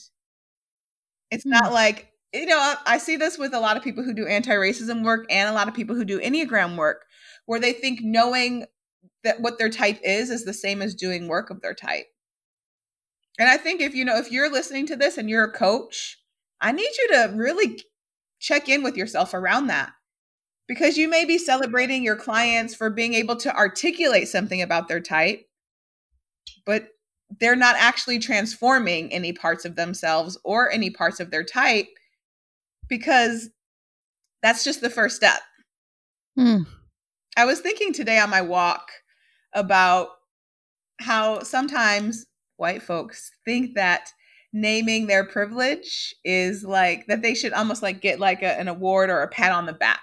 It's 1.31 1.47
mm. 1.47 1.53
not 1.53 1.73
like 1.73 2.09
you 2.35 2.47
know 2.47 2.59
I, 2.59 2.77
I 2.87 2.99
see 2.99 3.17
this 3.17 3.39
with 3.39 3.55
a 3.55 3.61
lot 3.61 3.77
of 3.77 3.85
people 3.85 4.03
who 4.03 4.13
do 4.13 4.27
anti-racism 4.27 5.05
work 5.05 5.27
and 5.31 5.49
a 5.49 5.53
lot 5.53 5.69
of 5.69 5.75
people 5.75 5.95
who 5.95 6.05
do 6.05 6.21
enneagram 6.21 6.77
work, 6.77 7.05
where 7.47 7.61
they 7.61 7.73
think 7.73 8.01
knowing 8.03 8.67
that 9.23 9.41
what 9.41 9.59
their 9.59 9.71
type 9.71 10.01
is 10.03 10.31
is 10.31 10.45
the 10.45 10.53
same 10.53 10.83
as 10.83 10.95
doing 10.95 11.29
work 11.29 11.51
of 11.51 11.61
their 11.61 11.75
type 11.75 12.07
and 13.41 13.49
I 13.49 13.57
think 13.57 13.81
if 13.81 13.95
you 13.95 14.05
know, 14.05 14.19
if 14.19 14.31
you're 14.31 14.53
listening 14.53 14.87
to 14.89 14.97
this 14.97 15.17
and 15.17 15.29
you're 15.29 15.45
a 15.45 15.53
coach, 15.53 16.19
I 16.61 16.73
need 16.73 16.91
you 16.99 17.09
to 17.15 17.33
really 17.35 17.81
check 18.39 18.69
in 18.69 18.83
with 18.83 18.99
yourself 18.99 19.33
around 19.33 19.69
that 19.69 19.93
because 20.69 20.99
you 20.99 21.09
may 21.09 21.25
be 21.25 21.39
celebrating 21.39 22.05
your 22.05 22.17
clients 22.17 22.75
for 22.75 22.91
being 22.91 23.15
able 23.15 23.37
to 23.37 23.57
articulate 23.57 24.29
something 24.29 24.61
about 24.61 24.89
their 24.89 25.01
type, 25.01 25.47
but 26.67 26.89
they're 27.41 27.57
not 27.57 27.77
actually 27.79 28.19
transforming 28.19 29.11
any 29.11 29.33
parts 29.33 29.65
of 29.65 29.75
themselves 29.75 30.39
or 30.45 30.71
any 30.71 30.91
parts 30.91 31.19
of 31.19 31.31
their 31.31 31.45
type 31.45 31.89
because 32.89 33.49
that's 34.43 34.65
just 34.65 34.83
the 34.83 34.91
first 34.91 35.17
step. 35.17 35.41
Hmm. 36.37 36.65
I 37.39 37.47
was 37.47 37.61
thinking 37.61 37.95
today 37.95 38.19
on 38.19 38.29
my 38.29 38.43
walk 38.43 38.91
about 39.55 40.09
how 41.01 41.43
sometimes 41.43 42.27
white 42.61 42.83
folks 42.83 43.33
think 43.45 43.75
that 43.75 44.13
naming 44.53 45.07
their 45.07 45.25
privilege 45.25 46.15
is 46.25 46.65
like 46.65 47.07
that 47.07 47.23
they 47.23 47.35
should 47.35 47.53
almost 47.53 47.83
like 47.83 48.01
get 48.01 48.21
like 48.21 48.43
a, 48.43 48.59
an 48.59 48.69
award 48.69 49.11
or 49.11 49.23
a 49.23 49.29
pat 49.29 49.53
on 49.53 49.67
the 49.67 49.73
back. 49.73 50.01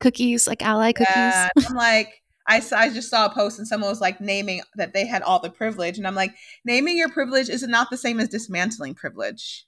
Cookies, 0.00 0.46
like 0.46 0.62
ally 0.62 0.92
cookies. 0.92 1.14
Yeah, 1.14 1.48
I'm 1.56 1.74
like, 1.74 2.22
I, 2.48 2.62
I 2.76 2.90
just 2.90 3.10
saw 3.10 3.26
a 3.26 3.30
post 3.30 3.58
and 3.58 3.66
someone 3.66 3.90
was 3.90 4.00
like 4.00 4.20
naming 4.20 4.60
that 4.76 4.92
they 4.92 5.06
had 5.06 5.22
all 5.22 5.38
the 5.38 5.50
privilege. 5.50 5.98
And 5.98 6.06
I'm 6.06 6.14
like, 6.14 6.34
naming 6.64 6.96
your 6.96 7.08
privilege 7.08 7.48
is 7.48 7.62
not 7.62 7.90
the 7.90 7.96
same 7.96 8.20
as 8.20 8.28
dismantling 8.28 8.94
privilege. 8.94 9.66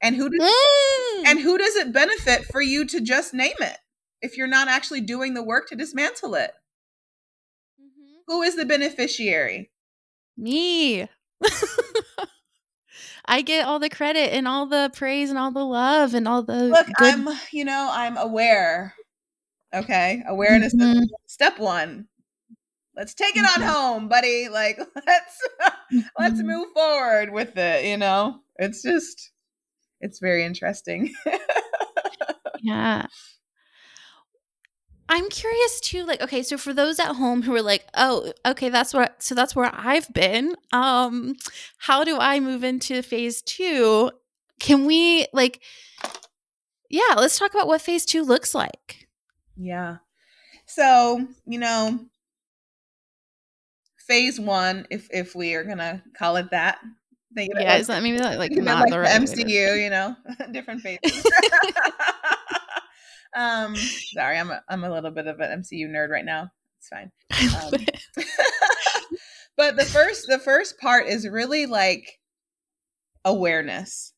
And 0.00 0.16
who 0.16 0.28
does 0.28 0.40
mm. 0.40 1.26
and 1.26 1.38
who 1.38 1.56
does 1.58 1.76
it 1.76 1.92
benefit 1.92 2.44
for 2.46 2.60
you 2.60 2.84
to 2.86 3.00
just 3.00 3.34
name 3.34 3.54
it 3.60 3.78
if 4.20 4.36
you're 4.36 4.48
not 4.48 4.66
actually 4.66 5.00
doing 5.00 5.34
the 5.34 5.44
work 5.44 5.68
to 5.68 5.76
dismantle 5.76 6.34
it? 6.34 6.50
Mm-hmm. 7.80 8.22
Who 8.26 8.42
is 8.42 8.56
the 8.56 8.64
beneficiary? 8.64 9.70
Me. 10.36 11.08
I 13.24 13.42
get 13.42 13.66
all 13.66 13.78
the 13.78 13.88
credit 13.88 14.32
and 14.32 14.48
all 14.48 14.66
the 14.66 14.90
praise 14.94 15.30
and 15.30 15.38
all 15.38 15.52
the 15.52 15.64
love 15.64 16.14
and 16.14 16.26
all 16.26 16.42
the 16.42 16.64
Look, 16.64 16.86
good- 16.98 17.14
I'm 17.14 17.28
you 17.52 17.64
know, 17.64 17.88
I'm 17.90 18.16
aware. 18.16 18.94
Okay? 19.74 20.22
Awareness 20.26 20.74
mm-hmm. 20.74 21.04
step 21.26 21.58
1. 21.58 22.06
Let's 22.94 23.14
take 23.14 23.36
it 23.36 23.44
on 23.56 23.62
home, 23.62 24.08
buddy. 24.08 24.48
Like 24.48 24.78
let's 25.06 25.40
let's 26.18 26.34
mm-hmm. 26.34 26.46
move 26.46 26.66
forward 26.74 27.32
with 27.32 27.56
it, 27.56 27.86
you 27.86 27.96
know? 27.96 28.40
It's 28.56 28.82
just 28.82 29.30
it's 30.00 30.18
very 30.18 30.44
interesting. 30.44 31.14
yeah. 32.60 33.06
I'm 35.08 35.28
curious 35.28 35.80
too, 35.80 36.04
like, 36.04 36.22
okay, 36.22 36.42
so 36.42 36.56
for 36.56 36.72
those 36.72 36.98
at 36.98 37.14
home 37.16 37.42
who 37.42 37.54
are 37.54 37.62
like, 37.62 37.86
oh, 37.94 38.32
okay, 38.46 38.68
that's 38.68 38.94
what 38.94 39.22
so 39.22 39.34
that's 39.34 39.54
where 39.54 39.70
I've 39.72 40.12
been. 40.12 40.54
Um, 40.72 41.34
how 41.78 42.04
do 42.04 42.18
I 42.18 42.40
move 42.40 42.64
into 42.64 43.02
phase 43.02 43.42
two? 43.42 44.10
Can 44.58 44.86
we 44.86 45.26
like 45.32 45.60
yeah, 46.92 47.14
let's 47.16 47.38
talk 47.38 47.54
about 47.54 47.66
what 47.66 47.80
phase 47.80 48.04
two 48.04 48.22
looks 48.22 48.54
like. 48.54 49.08
Yeah. 49.56 49.96
So, 50.66 51.26
you 51.46 51.58
know, 51.58 51.98
phase 54.06 54.38
one, 54.38 54.86
if 54.90 55.08
if 55.10 55.34
we 55.34 55.54
are 55.54 55.64
gonna 55.64 56.02
call 56.16 56.36
it 56.36 56.50
that. 56.50 56.78
Think 57.34 57.54
yeah, 57.58 57.76
is 57.76 57.86
that 57.86 58.02
maybe 58.02 58.18
that 58.18 58.38
like 58.38 58.52
not 58.56 58.82
like 58.82 58.90
the 58.90 59.00
right 59.00 59.22
MCU, 59.22 59.82
you 59.82 59.88
know, 59.88 60.14
different 60.52 60.82
phases. 60.82 61.26
Um, 63.34 63.74
sorry, 63.76 64.38
I'm 64.38 64.50
a, 64.50 64.62
I'm 64.68 64.84
a 64.84 64.90
little 64.90 65.10
bit 65.10 65.26
of 65.26 65.40
an 65.40 65.62
MCU 65.62 65.88
nerd 65.88 66.10
right 66.10 66.24
now. 66.24 66.50
It's 66.78 66.88
fine. 66.88 67.10
Um, 67.62 67.86
but 69.56 69.76
the 69.76 69.84
first 69.84 70.26
the 70.28 70.38
first 70.38 70.78
part 70.78 71.06
is 71.06 71.28
really 71.28 71.66
like 71.66 72.18
awareness. 73.24 74.12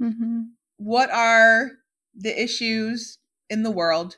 Mm-hmm. 0.00 0.42
What 0.78 1.10
are 1.10 1.72
the 2.14 2.40
issues 2.40 3.18
in 3.50 3.62
the 3.62 3.70
world? 3.70 4.16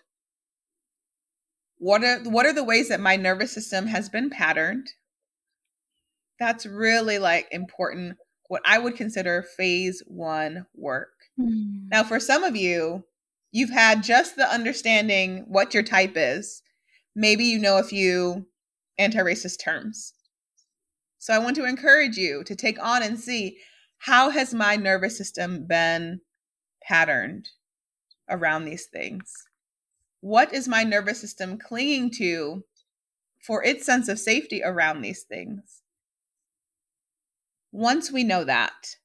What 1.79 2.05
are 2.05 2.21
what 2.25 2.47
are 2.47 2.53
the 2.53 2.65
ways 2.65 2.89
that 2.89 3.01
my 3.01 3.17
nervous 3.17 3.53
system 3.53 3.87
has 3.87 4.09
been 4.09 4.31
patterned? 4.31 4.89
That's 6.39 6.67
really 6.67 7.19
like 7.19 7.49
important. 7.51 8.17
What 8.49 8.63
I 8.65 8.79
would 8.79 8.97
consider 8.97 9.43
phase 9.57 10.03
one 10.07 10.67
work. 10.75 11.13
Mm. 11.39 11.89
Now, 11.91 12.03
for 12.03 12.19
some 12.19 12.43
of 12.43 12.57
you, 12.57 13.05
you've 13.53 13.71
had 13.71 14.03
just 14.03 14.37
the 14.37 14.49
understanding 14.51 15.45
what 15.49 15.75
your 15.75 15.83
type 15.83 16.13
is. 16.17 16.63
Maybe 17.15 17.45
you 17.45 17.59
know 17.59 17.79
a 17.79 17.85
few 17.85 18.47
anti 18.99 19.19
racist 19.19 19.63
terms. 19.63 20.15
So 21.19 21.35
I 21.35 21.39
want 21.39 21.57
to 21.57 21.65
encourage 21.65 22.17
you 22.17 22.45
to 22.45 22.55
take 22.55 22.83
on 22.83 23.03
and 23.03 23.19
see 23.19 23.59
how 23.99 24.31
has 24.31 24.55
my 24.55 24.77
nervous 24.77 25.19
system 25.19 25.67
been 25.67 26.21
patterned 26.83 27.49
around 28.29 28.65
these 28.65 28.87
things? 28.87 29.33
What 30.21 30.55
is 30.55 30.69
my 30.69 30.85
nervous 30.85 31.21
system 31.21 31.59
clinging 31.59 32.11
to 32.19 32.65
for 33.47 33.65
its 33.65 33.85
sense 33.85 34.09
of 34.09 34.19
safety 34.19 34.63
around 34.65 35.03
these 35.03 35.23
things? 35.23 35.83
Once 37.73 38.11
we 38.11 38.25
know 38.25 38.45
that, 38.45 38.97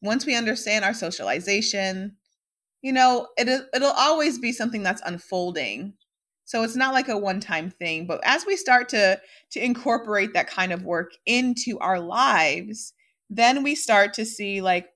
once 0.00 0.26
we 0.26 0.34
understand 0.34 0.84
our 0.84 0.94
socialization, 0.94 2.16
you 2.82 2.92
know, 2.92 3.28
it 3.36 3.48
it'll 3.72 3.90
always 3.92 4.38
be 4.38 4.52
something 4.52 4.82
that's 4.82 5.02
unfolding. 5.04 5.94
So 6.44 6.64
it's 6.64 6.76
not 6.76 6.92
like 6.92 7.08
a 7.08 7.16
one-time 7.16 7.70
thing, 7.70 8.06
but 8.06 8.20
as 8.24 8.44
we 8.44 8.56
start 8.56 8.88
to 8.90 9.20
to 9.52 9.64
incorporate 9.64 10.34
that 10.34 10.48
kind 10.48 10.72
of 10.72 10.82
work 10.82 11.12
into 11.24 11.78
our 11.78 12.00
lives, 12.00 12.92
then 13.30 13.62
we 13.62 13.74
start 13.74 14.12
to 14.14 14.24
see 14.24 14.60
like 14.60 14.88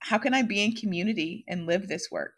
how 0.00 0.18
can 0.18 0.32
I 0.32 0.42
be 0.42 0.62
in 0.62 0.72
community 0.72 1.44
and 1.48 1.66
live 1.66 1.88
this 1.88 2.08
work? 2.10 2.36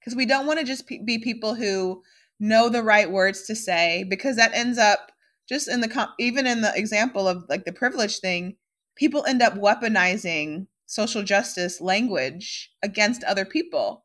Because 0.00 0.16
we 0.16 0.24
don't 0.24 0.46
want 0.46 0.58
to 0.58 0.64
just 0.64 0.88
be 0.88 1.18
people 1.18 1.54
who 1.54 2.02
know 2.40 2.70
the 2.70 2.82
right 2.82 3.10
words 3.10 3.42
to 3.42 3.54
say 3.54 4.04
because 4.08 4.36
that 4.36 4.54
ends 4.54 4.78
up 4.78 5.12
just 5.46 5.68
in 5.68 5.82
the 5.82 6.08
even 6.18 6.46
in 6.46 6.62
the 6.62 6.72
example 6.74 7.28
of 7.28 7.44
like 7.50 7.66
the 7.66 7.72
privilege 7.72 8.18
thing, 8.20 8.56
people 8.96 9.26
end 9.26 9.42
up 9.42 9.54
weaponizing 9.54 10.66
social 10.90 11.22
justice 11.22 11.80
language 11.80 12.68
against 12.82 13.22
other 13.22 13.44
people 13.44 14.04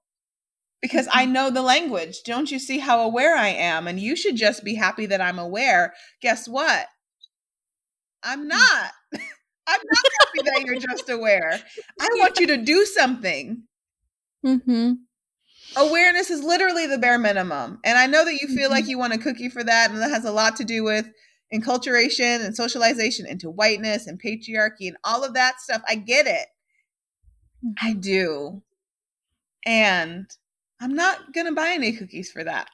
because 0.83 1.07
I 1.11 1.23
mm-hmm. 1.23 1.33
know 1.33 1.49
the 1.49 1.63
language. 1.63 2.21
Don't 2.23 2.51
you 2.51 2.59
see 2.59 2.77
how 2.77 3.01
aware 3.01 3.35
I 3.35 3.47
am? 3.47 3.87
And 3.87 3.99
you 3.99 4.15
should 4.15 4.35
just 4.35 4.63
be 4.63 4.75
happy 4.75 5.07
that 5.07 5.19
I'm 5.19 5.39
aware. 5.39 5.93
Guess 6.21 6.47
what? 6.47 6.85
I'm 8.23 8.45
mm. 8.45 8.49
not. 8.49 8.91
I'm 9.67 9.79
not 9.83 10.03
happy 10.19 10.41
that 10.45 10.63
you're 10.63 10.79
just 10.79 11.09
aware. 11.09 11.59
I 11.99 12.07
want 12.17 12.39
you 12.39 12.45
to 12.47 12.57
do 12.57 12.85
something. 12.85 13.63
Mm-hmm. 14.45 14.91
Awareness 15.77 16.29
is 16.29 16.43
literally 16.43 16.85
the 16.85 16.99
bare 16.99 17.17
minimum. 17.17 17.79
And 17.83 17.97
I 17.97 18.05
know 18.05 18.23
that 18.23 18.39
you 18.39 18.47
feel 18.47 18.65
mm-hmm. 18.65 18.73
like 18.73 18.87
you 18.87 18.99
want 18.99 19.13
a 19.13 19.17
cookie 19.17 19.49
for 19.49 19.63
that, 19.63 19.89
and 19.89 19.99
that 19.99 20.11
has 20.11 20.23
a 20.23 20.31
lot 20.31 20.55
to 20.57 20.63
do 20.63 20.83
with 20.83 21.09
enculturation 21.51 22.45
and 22.45 22.55
socialization 22.55 23.25
into 23.25 23.49
whiteness 23.49 24.05
and 24.05 24.21
patriarchy 24.21 24.87
and 24.87 24.97
all 25.03 25.23
of 25.23 25.33
that 25.33 25.59
stuff. 25.61 25.81
I 25.89 25.95
get 25.95 26.27
it. 26.27 26.45
I 27.81 27.93
do. 27.93 28.61
And 29.65 30.29
I'm 30.79 30.95
not 30.95 31.33
going 31.33 31.47
to 31.47 31.53
buy 31.53 31.69
any 31.69 31.93
cookies 31.93 32.31
for 32.31 32.43
that. 32.43 32.69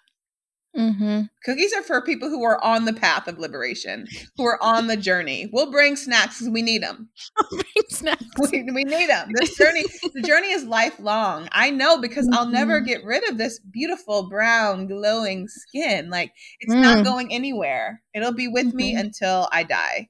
Mm-hmm. 0.77 1.23
Cookies 1.43 1.73
are 1.73 1.83
for 1.83 2.01
people 2.01 2.29
who 2.29 2.43
are 2.43 2.63
on 2.63 2.85
the 2.85 2.93
path 2.93 3.27
of 3.27 3.37
liberation, 3.37 4.07
who 4.37 4.45
are 4.45 4.61
on 4.63 4.87
the 4.87 4.95
journey. 4.95 5.49
We'll 5.51 5.69
bring 5.69 5.97
snacks 5.97 6.39
because 6.39 6.53
we 6.53 6.61
need 6.61 6.81
them. 6.81 7.09
bring 7.49 7.63
snacks. 7.89 8.23
We, 8.51 8.63
we 8.71 8.83
need 8.85 9.09
them. 9.09 9.31
This 9.33 9.57
journey, 9.57 9.83
the 10.13 10.21
journey 10.21 10.51
is 10.51 10.63
lifelong. 10.63 11.49
I 11.51 11.71
know 11.71 11.99
because 11.99 12.25
mm-hmm. 12.25 12.35
I'll 12.35 12.47
never 12.47 12.77
mm-hmm. 12.77 12.87
get 12.87 13.03
rid 13.03 13.29
of 13.29 13.37
this 13.37 13.59
beautiful 13.59 14.29
brown 14.29 14.87
glowing 14.87 15.47
skin. 15.49 16.09
Like 16.09 16.31
it's 16.61 16.73
mm. 16.73 16.81
not 16.81 17.03
going 17.03 17.33
anywhere. 17.33 18.01
It'll 18.13 18.33
be 18.33 18.47
with 18.47 18.67
mm-hmm. 18.67 18.77
me 18.77 18.95
until 18.95 19.49
I 19.51 19.63
die. 19.63 20.09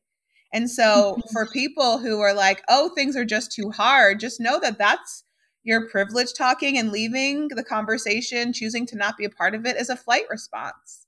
And 0.54 0.70
so 0.70 1.18
for 1.32 1.48
people 1.48 2.00
who 2.00 2.20
are 2.20 2.34
like, 2.34 2.64
"Oh, 2.70 2.92
things 2.96 3.16
are 3.16 3.26
just 3.26 3.52
too 3.52 3.72
hard," 3.72 4.20
just 4.20 4.40
know 4.40 4.60
that 4.60 4.78
that's 4.78 5.24
your 5.64 5.88
privilege 5.90 6.34
talking 6.34 6.78
and 6.78 6.92
leaving 6.92 7.50
the 7.50 7.64
conversation, 7.64 8.54
choosing 8.54 8.86
to 8.88 8.98
not 8.98 9.18
be 9.18 9.26
a 9.26 9.30
part 9.30 9.54
of 9.54 9.66
it 9.66 9.78
is 9.78 9.90
a 9.90 9.96
flight 9.96 10.24
response. 10.30 11.06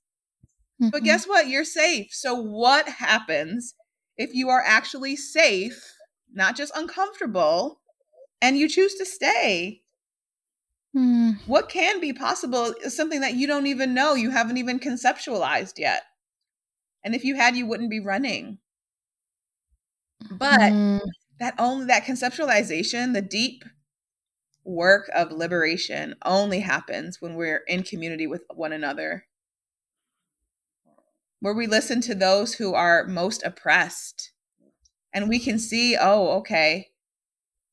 Mm-hmm. 0.80 0.90
But 0.90 1.04
guess 1.04 1.26
what? 1.26 1.48
You're 1.48 1.64
safe. 1.64 2.08
So 2.12 2.34
what 2.34 2.88
happens 2.88 3.74
if 4.16 4.32
you 4.32 4.48
are 4.48 4.62
actually 4.64 5.16
safe, 5.16 5.94
not 6.32 6.56
just 6.56 6.72
uncomfortable, 6.76 7.80
and 8.40 8.58
you 8.58 8.68
choose 8.68 8.94
to 8.96 9.04
stay? 9.04 9.82
Mm. 10.96 11.38
What 11.46 11.68
can 11.68 12.00
be 12.00 12.12
possible 12.12 12.74
is 12.84 12.96
something 12.96 13.20
that 13.20 13.34
you 13.34 13.46
don't 13.46 13.66
even 13.66 13.94
know, 13.94 14.14
you 14.14 14.30
haven't 14.30 14.58
even 14.58 14.78
conceptualized 14.78 15.78
yet. 15.78 16.02
And 17.02 17.14
if 17.14 17.24
you 17.24 17.34
had, 17.34 17.56
you 17.56 17.66
wouldn't 17.66 17.90
be 17.90 18.00
running. 18.00 18.58
But 20.30 20.60
mm. 20.60 21.00
that 21.38 21.54
only 21.58 21.86
that 21.86 22.04
conceptualization, 22.04 23.12
the 23.12 23.22
deep 23.22 23.64
work 24.64 25.10
of 25.14 25.30
liberation 25.30 26.14
only 26.24 26.60
happens 26.60 27.20
when 27.20 27.34
we're 27.34 27.62
in 27.68 27.82
community 27.82 28.26
with 28.26 28.42
one 28.54 28.72
another. 28.72 29.26
Where 31.40 31.54
we 31.54 31.66
listen 31.66 32.00
to 32.02 32.14
those 32.14 32.54
who 32.54 32.74
are 32.74 33.06
most 33.06 33.42
oppressed 33.42 34.32
and 35.12 35.28
we 35.28 35.38
can 35.38 35.58
see, 35.58 35.96
oh, 35.98 36.30
okay, 36.38 36.88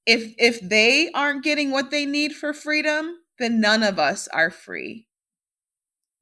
if 0.05 0.33
if 0.37 0.59
they 0.61 1.09
aren't 1.13 1.43
getting 1.43 1.71
what 1.71 1.89
they 1.89 2.05
need 2.05 2.33
for 2.33 2.53
freedom, 2.53 3.17
then 3.39 3.59
none 3.59 3.83
of 3.83 3.97
us 3.97 4.27
are 4.29 4.51
free. 4.51 5.07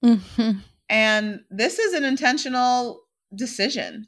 Mm-hmm. 0.04 0.60
And 0.90 1.42
this 1.50 1.80
is 1.80 1.94
an 1.94 2.04
intentional 2.04 3.02
decision. 3.36 4.08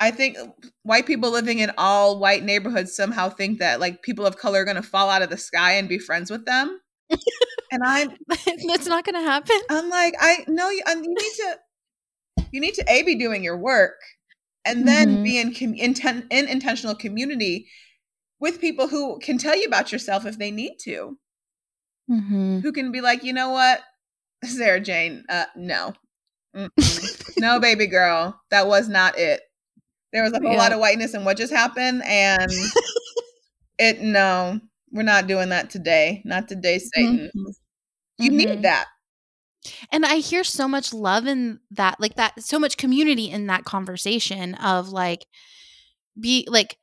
I 0.00 0.10
think 0.10 0.36
white 0.82 1.06
people 1.06 1.30
living 1.30 1.60
in 1.60 1.70
all 1.78 2.18
white 2.18 2.42
neighborhoods 2.42 2.96
somehow 2.96 3.28
think 3.28 3.58
that 3.60 3.80
like 3.80 4.02
people 4.02 4.26
of 4.26 4.36
color 4.36 4.62
are 4.62 4.64
going 4.64 4.76
to 4.76 4.82
fall 4.82 5.08
out 5.08 5.22
of 5.22 5.30
the 5.30 5.36
sky 5.36 5.72
and 5.72 5.88
be 5.88 5.98
friends 5.98 6.30
with 6.30 6.44
them. 6.46 6.80
and 7.70 7.82
I'm 7.84 8.10
that's 8.66 8.86
not 8.86 9.04
going 9.04 9.14
to 9.14 9.28
happen. 9.28 9.56
I'm 9.70 9.88
like, 9.88 10.14
I 10.20 10.44
know 10.48 10.70
you, 10.70 10.82
um, 10.90 11.02
you 11.02 11.10
need 11.10 11.32
to 11.36 11.58
you 12.50 12.60
need 12.60 12.74
to 12.74 12.84
a 12.88 13.02
be 13.02 13.14
doing 13.14 13.44
your 13.44 13.56
work 13.56 13.96
and 14.64 14.86
then 14.86 15.08
mm-hmm. 15.08 15.22
be 15.22 15.38
in, 15.38 15.54
com- 15.54 15.74
in, 15.74 15.94
in 16.30 16.48
intentional 16.48 16.94
community 16.94 17.66
with 18.40 18.60
people 18.60 18.88
who 18.88 19.18
can 19.18 19.38
tell 19.38 19.56
you 19.56 19.66
about 19.66 19.92
yourself 19.92 20.26
if 20.26 20.38
they 20.38 20.50
need 20.50 20.76
to. 20.82 21.18
Mm-hmm. 22.10 22.60
Who 22.60 22.72
can 22.72 22.92
be 22.92 23.00
like, 23.00 23.24
you 23.24 23.32
know 23.32 23.50
what, 23.50 23.80
Sarajane, 24.44 25.22
uh, 25.28 25.46
no, 25.56 25.94
no, 27.38 27.60
baby 27.60 27.86
girl, 27.86 28.40
that 28.50 28.66
was 28.66 28.88
not 28.88 29.18
it. 29.18 29.40
There 30.14 30.22
was 30.22 30.32
a 30.32 30.40
whole 30.40 30.52
yeah. 30.52 30.58
lot 30.58 30.72
of 30.72 30.78
whiteness 30.78 31.12
in 31.12 31.24
what 31.24 31.36
just 31.36 31.52
happened, 31.52 32.02
and 32.06 32.50
it 33.78 34.00
no, 34.00 34.60
we're 34.92 35.02
not 35.02 35.26
doing 35.26 35.50
that 35.50 35.68
today. 35.68 36.22
Not 36.24 36.48
today, 36.48 36.78
Satan. 36.78 37.30
Mm-hmm. 37.36 37.50
You 38.18 38.30
mm-hmm. 38.30 38.36
need 38.36 38.62
that. 38.62 38.86
And 39.90 40.06
I 40.06 40.16
hear 40.16 40.44
so 40.44 40.68
much 40.68 40.94
love 40.94 41.26
in 41.26 41.58
that, 41.72 41.98
like 41.98 42.14
that, 42.14 42.42
so 42.42 42.58
much 42.58 42.76
community 42.76 43.30
in 43.30 43.46
that 43.48 43.64
conversation 43.64 44.54
of 44.54 44.90
like, 44.90 45.26
be 46.18 46.46
like, 46.48 46.78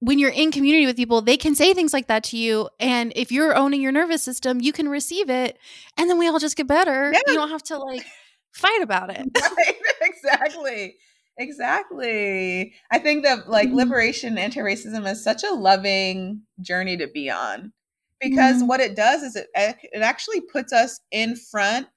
when 0.00 0.18
you're 0.18 0.30
in 0.30 0.52
community 0.52 0.86
with 0.86 0.96
people, 0.96 1.22
they 1.22 1.36
can 1.36 1.54
say 1.54 1.72
things 1.72 1.92
like 1.92 2.08
that 2.08 2.24
to 2.24 2.36
you. 2.36 2.68
And 2.78 3.12
if 3.16 3.32
you're 3.32 3.56
owning 3.56 3.80
your 3.80 3.90
nervous 3.90 4.22
system, 4.22 4.60
you 4.60 4.72
can 4.72 4.88
receive 4.88 5.30
it. 5.30 5.58
And 5.96 6.10
then 6.10 6.18
we 6.18 6.28
all 6.28 6.38
just 6.38 6.56
get 6.56 6.66
better. 6.66 7.10
Yeah. 7.12 7.20
You 7.26 7.34
don't 7.34 7.48
have 7.48 7.62
to 7.64 7.78
like 7.78 8.04
fight 8.52 8.82
about 8.82 9.10
it. 9.10 9.26
Right, 9.34 9.76
exactly. 10.02 10.96
Exactly. 11.36 12.74
I 12.90 12.98
think 12.98 13.24
that 13.24 13.48
like 13.48 13.68
mm-hmm. 13.68 13.78
liberation 13.78 14.38
anti-racism 14.38 15.10
is 15.10 15.22
such 15.24 15.42
a 15.42 15.54
loving 15.54 16.42
journey 16.60 16.96
to 16.96 17.08
be 17.08 17.28
on 17.28 17.72
because 18.20 18.58
mm-hmm. 18.58 18.68
what 18.68 18.80
it 18.80 18.94
does 18.94 19.22
is 19.22 19.36
it 19.36 19.48
it 19.54 20.00
actually 20.00 20.40
puts 20.40 20.72
us 20.72 21.00
in 21.10 21.34
front 21.36 21.88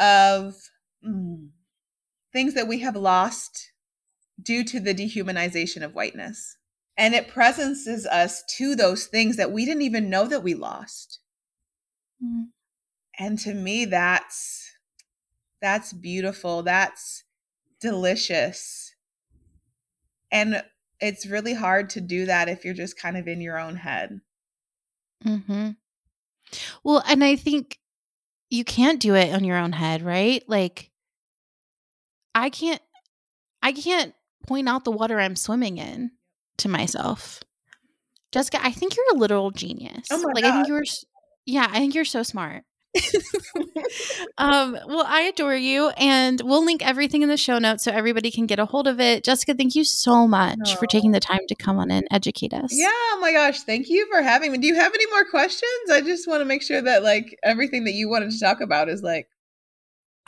of 0.00 0.54
mm, 1.06 1.48
things 2.32 2.54
that 2.54 2.66
we 2.68 2.80
have 2.80 2.96
lost 2.96 3.72
due 4.42 4.64
to 4.64 4.80
the 4.80 4.94
dehumanization 4.94 5.82
of 5.82 5.94
whiteness. 5.94 6.56
And 6.98 7.14
it 7.14 7.28
presences 7.28 8.06
us 8.06 8.42
to 8.56 8.74
those 8.74 9.06
things 9.06 9.36
that 9.36 9.52
we 9.52 9.64
didn't 9.64 9.82
even 9.82 10.10
know 10.10 10.26
that 10.26 10.42
we 10.42 10.54
lost. 10.54 11.20
Mm-hmm. 12.22 12.44
And 13.18 13.38
to 13.40 13.54
me 13.54 13.84
that's 13.84 14.72
that's 15.62 15.92
beautiful. 15.92 16.62
That's 16.64 17.22
delicious. 17.80 18.94
And 20.30 20.62
it's 21.00 21.26
really 21.26 21.54
hard 21.54 21.90
to 21.90 22.00
do 22.00 22.26
that 22.26 22.48
if 22.48 22.64
you're 22.64 22.74
just 22.74 22.98
kind 22.98 23.16
of 23.16 23.28
in 23.28 23.40
your 23.40 23.58
own 23.58 23.76
head. 23.76 24.20
Mhm. 25.24 25.76
Well, 26.82 27.02
and 27.06 27.22
I 27.24 27.36
think 27.36 27.78
you 28.50 28.64
can't 28.64 29.00
do 29.00 29.14
it 29.14 29.34
on 29.34 29.44
your 29.44 29.56
own 29.56 29.72
head, 29.72 30.02
right? 30.02 30.42
Like 30.48 30.90
I 32.34 32.50
can't 32.50 32.82
I 33.62 33.72
can't 33.72 34.14
point 34.46 34.68
out 34.68 34.84
the 34.84 34.92
water 34.92 35.18
I'm 35.18 35.36
swimming 35.36 35.78
in 35.78 36.12
to 36.58 36.68
myself. 36.68 37.42
Jessica, 38.32 38.58
I 38.62 38.70
think 38.72 38.96
you're 38.96 39.14
a 39.14 39.18
literal 39.18 39.50
genius. 39.50 40.08
Oh 40.10 40.18
my 40.18 40.32
like 40.34 40.44
God. 40.44 40.50
I 40.50 40.56
think 40.56 40.68
you're 40.68 40.84
yeah, 41.46 41.66
I 41.70 41.78
think 41.78 41.94
you're 41.94 42.04
so 42.04 42.22
smart. 42.22 42.64
um, 44.38 44.78
well, 44.86 45.04
I 45.06 45.22
adore 45.22 45.56
you, 45.56 45.88
and 45.90 46.40
we'll 46.44 46.64
link 46.64 46.86
everything 46.86 47.22
in 47.22 47.28
the 47.28 47.36
show 47.36 47.58
notes 47.58 47.84
so 47.84 47.92
everybody 47.92 48.30
can 48.30 48.46
get 48.46 48.58
a 48.58 48.66
hold 48.66 48.86
of 48.86 49.00
it. 49.00 49.24
Jessica, 49.24 49.54
thank 49.54 49.74
you 49.74 49.84
so 49.84 50.26
much 50.26 50.58
oh. 50.66 50.76
for 50.76 50.86
taking 50.86 51.12
the 51.12 51.20
time 51.20 51.40
to 51.48 51.54
come 51.54 51.78
on 51.78 51.90
and 51.90 52.06
educate 52.10 52.52
us. 52.52 52.70
Yeah, 52.72 52.88
oh 52.90 53.18
my 53.20 53.32
gosh, 53.32 53.60
thank 53.62 53.88
you 53.88 54.06
for 54.10 54.22
having 54.22 54.52
me. 54.52 54.58
Do 54.58 54.66
you 54.66 54.74
have 54.74 54.94
any 54.94 55.06
more 55.10 55.24
questions? 55.24 55.90
I 55.90 56.00
just 56.00 56.26
want 56.28 56.40
to 56.40 56.44
make 56.44 56.62
sure 56.62 56.80
that 56.80 57.02
like 57.02 57.38
everything 57.42 57.84
that 57.84 57.92
you 57.92 58.08
wanted 58.08 58.30
to 58.30 58.40
talk 58.40 58.60
about 58.60 58.88
is 58.88 59.02
like. 59.02 59.28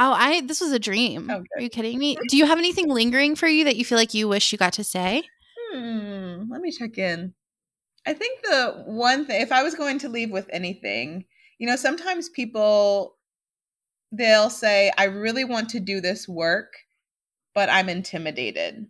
Oh, 0.00 0.12
I 0.12 0.42
this 0.42 0.60
was 0.60 0.72
a 0.72 0.78
dream. 0.78 1.28
Okay. 1.28 1.44
Are 1.56 1.60
you 1.60 1.70
kidding 1.70 1.98
me? 1.98 2.16
Do 2.28 2.36
you 2.36 2.46
have 2.46 2.58
anything 2.58 2.88
lingering 2.88 3.34
for 3.34 3.48
you 3.48 3.64
that 3.64 3.76
you 3.76 3.84
feel 3.84 3.98
like 3.98 4.14
you 4.14 4.28
wish 4.28 4.52
you 4.52 4.58
got 4.58 4.74
to 4.74 4.84
say? 4.84 5.24
Hmm, 5.72 6.44
let 6.50 6.60
me 6.60 6.70
check 6.70 6.96
in. 6.98 7.34
I 8.06 8.14
think 8.14 8.40
the 8.42 8.84
one 8.86 9.26
thing, 9.26 9.42
if 9.42 9.52
I 9.52 9.62
was 9.62 9.74
going 9.74 9.98
to 10.00 10.08
leave 10.08 10.30
with 10.30 10.48
anything, 10.50 11.24
you 11.58 11.66
know, 11.66 11.76
sometimes 11.76 12.28
people 12.28 13.16
they'll 14.10 14.50
say, 14.50 14.90
I 14.96 15.04
really 15.04 15.44
want 15.44 15.68
to 15.70 15.80
do 15.80 16.00
this 16.00 16.26
work, 16.28 16.72
but 17.54 17.68
I'm 17.68 17.88
intimidated. 17.88 18.86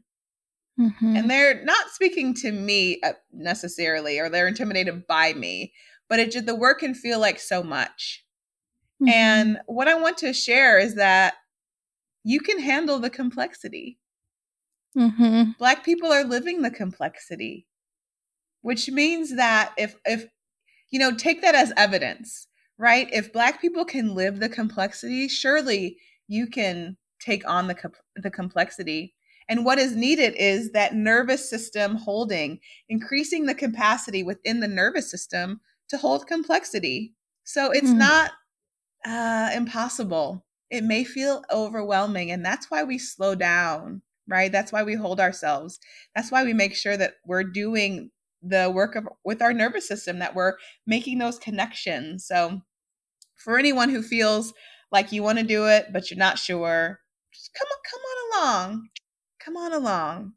Mm-hmm. 0.79 1.17
And 1.17 1.31
they're 1.31 1.65
not 1.65 1.89
speaking 1.91 2.35
to 2.35 2.53
me 2.53 3.01
uh, 3.03 3.15
necessarily, 3.33 4.21
or 4.21 4.29
they're 4.29 4.47
intimidated 4.47 5.07
by 5.09 5.33
me, 5.33 5.73
but 6.09 6.21
it 6.21 6.31
just, 6.31 6.47
the 6.47 6.55
work 6.55 6.81
can 6.81 6.95
feel 6.95 7.19
like 7.19 7.41
so 7.41 7.63
much. 7.63 8.25
Mm-hmm. 9.03 9.09
And 9.09 9.59
what 9.67 9.89
I 9.89 9.95
want 9.95 10.19
to 10.19 10.33
share 10.33 10.79
is 10.79 10.95
that 10.95 11.35
you 12.23 12.41
can 12.41 12.61
handle 12.61 13.01
the 13.01 13.11
complexity. 13.11 13.99
Mm-hmm. 14.97 15.53
Black 15.59 15.85
people 15.85 16.13
are 16.13 16.25
living 16.25 16.63
the 16.63 16.71
complexity, 16.71 17.67
which 18.63 18.89
means 18.89 19.37
that 19.37 19.73
if, 19.77 19.97
if, 20.05 20.27
you 20.91 20.99
know, 20.99 21.13
take 21.13 21.43
that 21.43 21.55
as 21.55 21.73
evidence 21.77 22.48
right? 22.79 23.09
If 23.13 23.33
Black 23.33 23.61
people 23.61 23.85
can 23.85 24.15
live 24.15 24.39
the 24.39 24.49
complexity, 24.49 25.29
surely 25.29 25.99
you 26.29 26.47
can 26.47 26.97
take 27.21 27.49
on 27.49 27.67
the, 27.67 27.77
the 28.17 28.31
complexity. 28.31 29.15
And 29.49 29.65
what 29.65 29.79
is 29.79 29.97
needed 29.97 30.35
is 30.37 30.73
that 30.73 30.95
nervous 30.95 31.49
system 31.49 31.97
holding, 31.97 32.61
increasing 32.89 33.47
the 33.47 33.55
capacity 33.55 34.23
within 34.23 34.61
the 34.61 34.69
nervous 34.69 35.11
system 35.11 35.61
to 35.89 35.97
hold 35.97 36.27
complexity. 36.27 37.15
So 37.45 37.71
it's 37.71 37.91
mm. 37.91 37.97
not 37.97 38.33
uh, 39.07 39.51
impossible. 39.55 40.45
It 40.71 40.85
may 40.85 41.03
feel 41.03 41.43
overwhelming, 41.51 42.31
and 42.31 42.45
that's 42.45 42.71
why 42.71 42.85
we 42.85 42.99
slow 42.99 43.35
down, 43.35 44.03
right? 44.29 44.53
That's 44.53 44.71
why 44.71 44.83
we 44.83 44.95
hold 44.95 45.19
ourselves. 45.19 45.79
That's 46.15 46.31
why 46.31 46.45
we 46.45 46.53
make 46.53 46.77
sure 46.77 46.99
that 46.99 47.15
we're 47.25 47.45
doing 47.45 48.11
the 48.43 48.71
work 48.71 48.95
of 48.95 49.09
with 49.25 49.41
our 49.41 49.55
nervous 49.55 49.89
system, 49.89 50.19
that 50.19 50.35
we're 50.35 50.55
making 50.87 51.19
those 51.19 51.39
connections. 51.39 52.27
So 52.27 52.61
for 53.39 53.59
anyone 53.59 53.89
who 53.89 54.03
feels 54.03 54.53
like 54.91 55.13
you 55.13 55.23
want 55.23 55.39
to 55.39 55.45
do 55.45 55.67
it 55.67 55.87
but 55.93 56.11
you're 56.11 56.19
not 56.19 56.39
sure, 56.39 57.01
just 57.33 57.51
come 57.55 57.69
on, 57.71 57.79
come 57.91 58.01
on 58.01 58.73
along. 58.73 58.89
Come 59.41 59.57
on 59.57 59.73
along. 59.73 60.33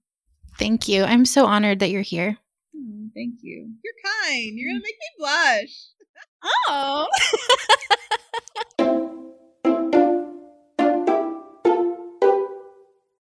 Thank 0.58 0.88
you. 0.88 1.04
I'm 1.04 1.26
so 1.26 1.46
honored 1.46 1.80
that 1.80 1.90
you're 1.90 2.02
here. 2.02 2.38
Hmm, 2.76 3.08
thank 3.16 3.36
you. 3.42 3.74
You're 3.84 3.94
kind. 4.04 4.58
You're 4.58 4.72
going 4.72 4.82
to 4.82 4.84
mm. 4.84 4.90
make 4.90 4.98
me 5.00 5.08
blush. 5.18 5.88
Oh. 6.68 7.08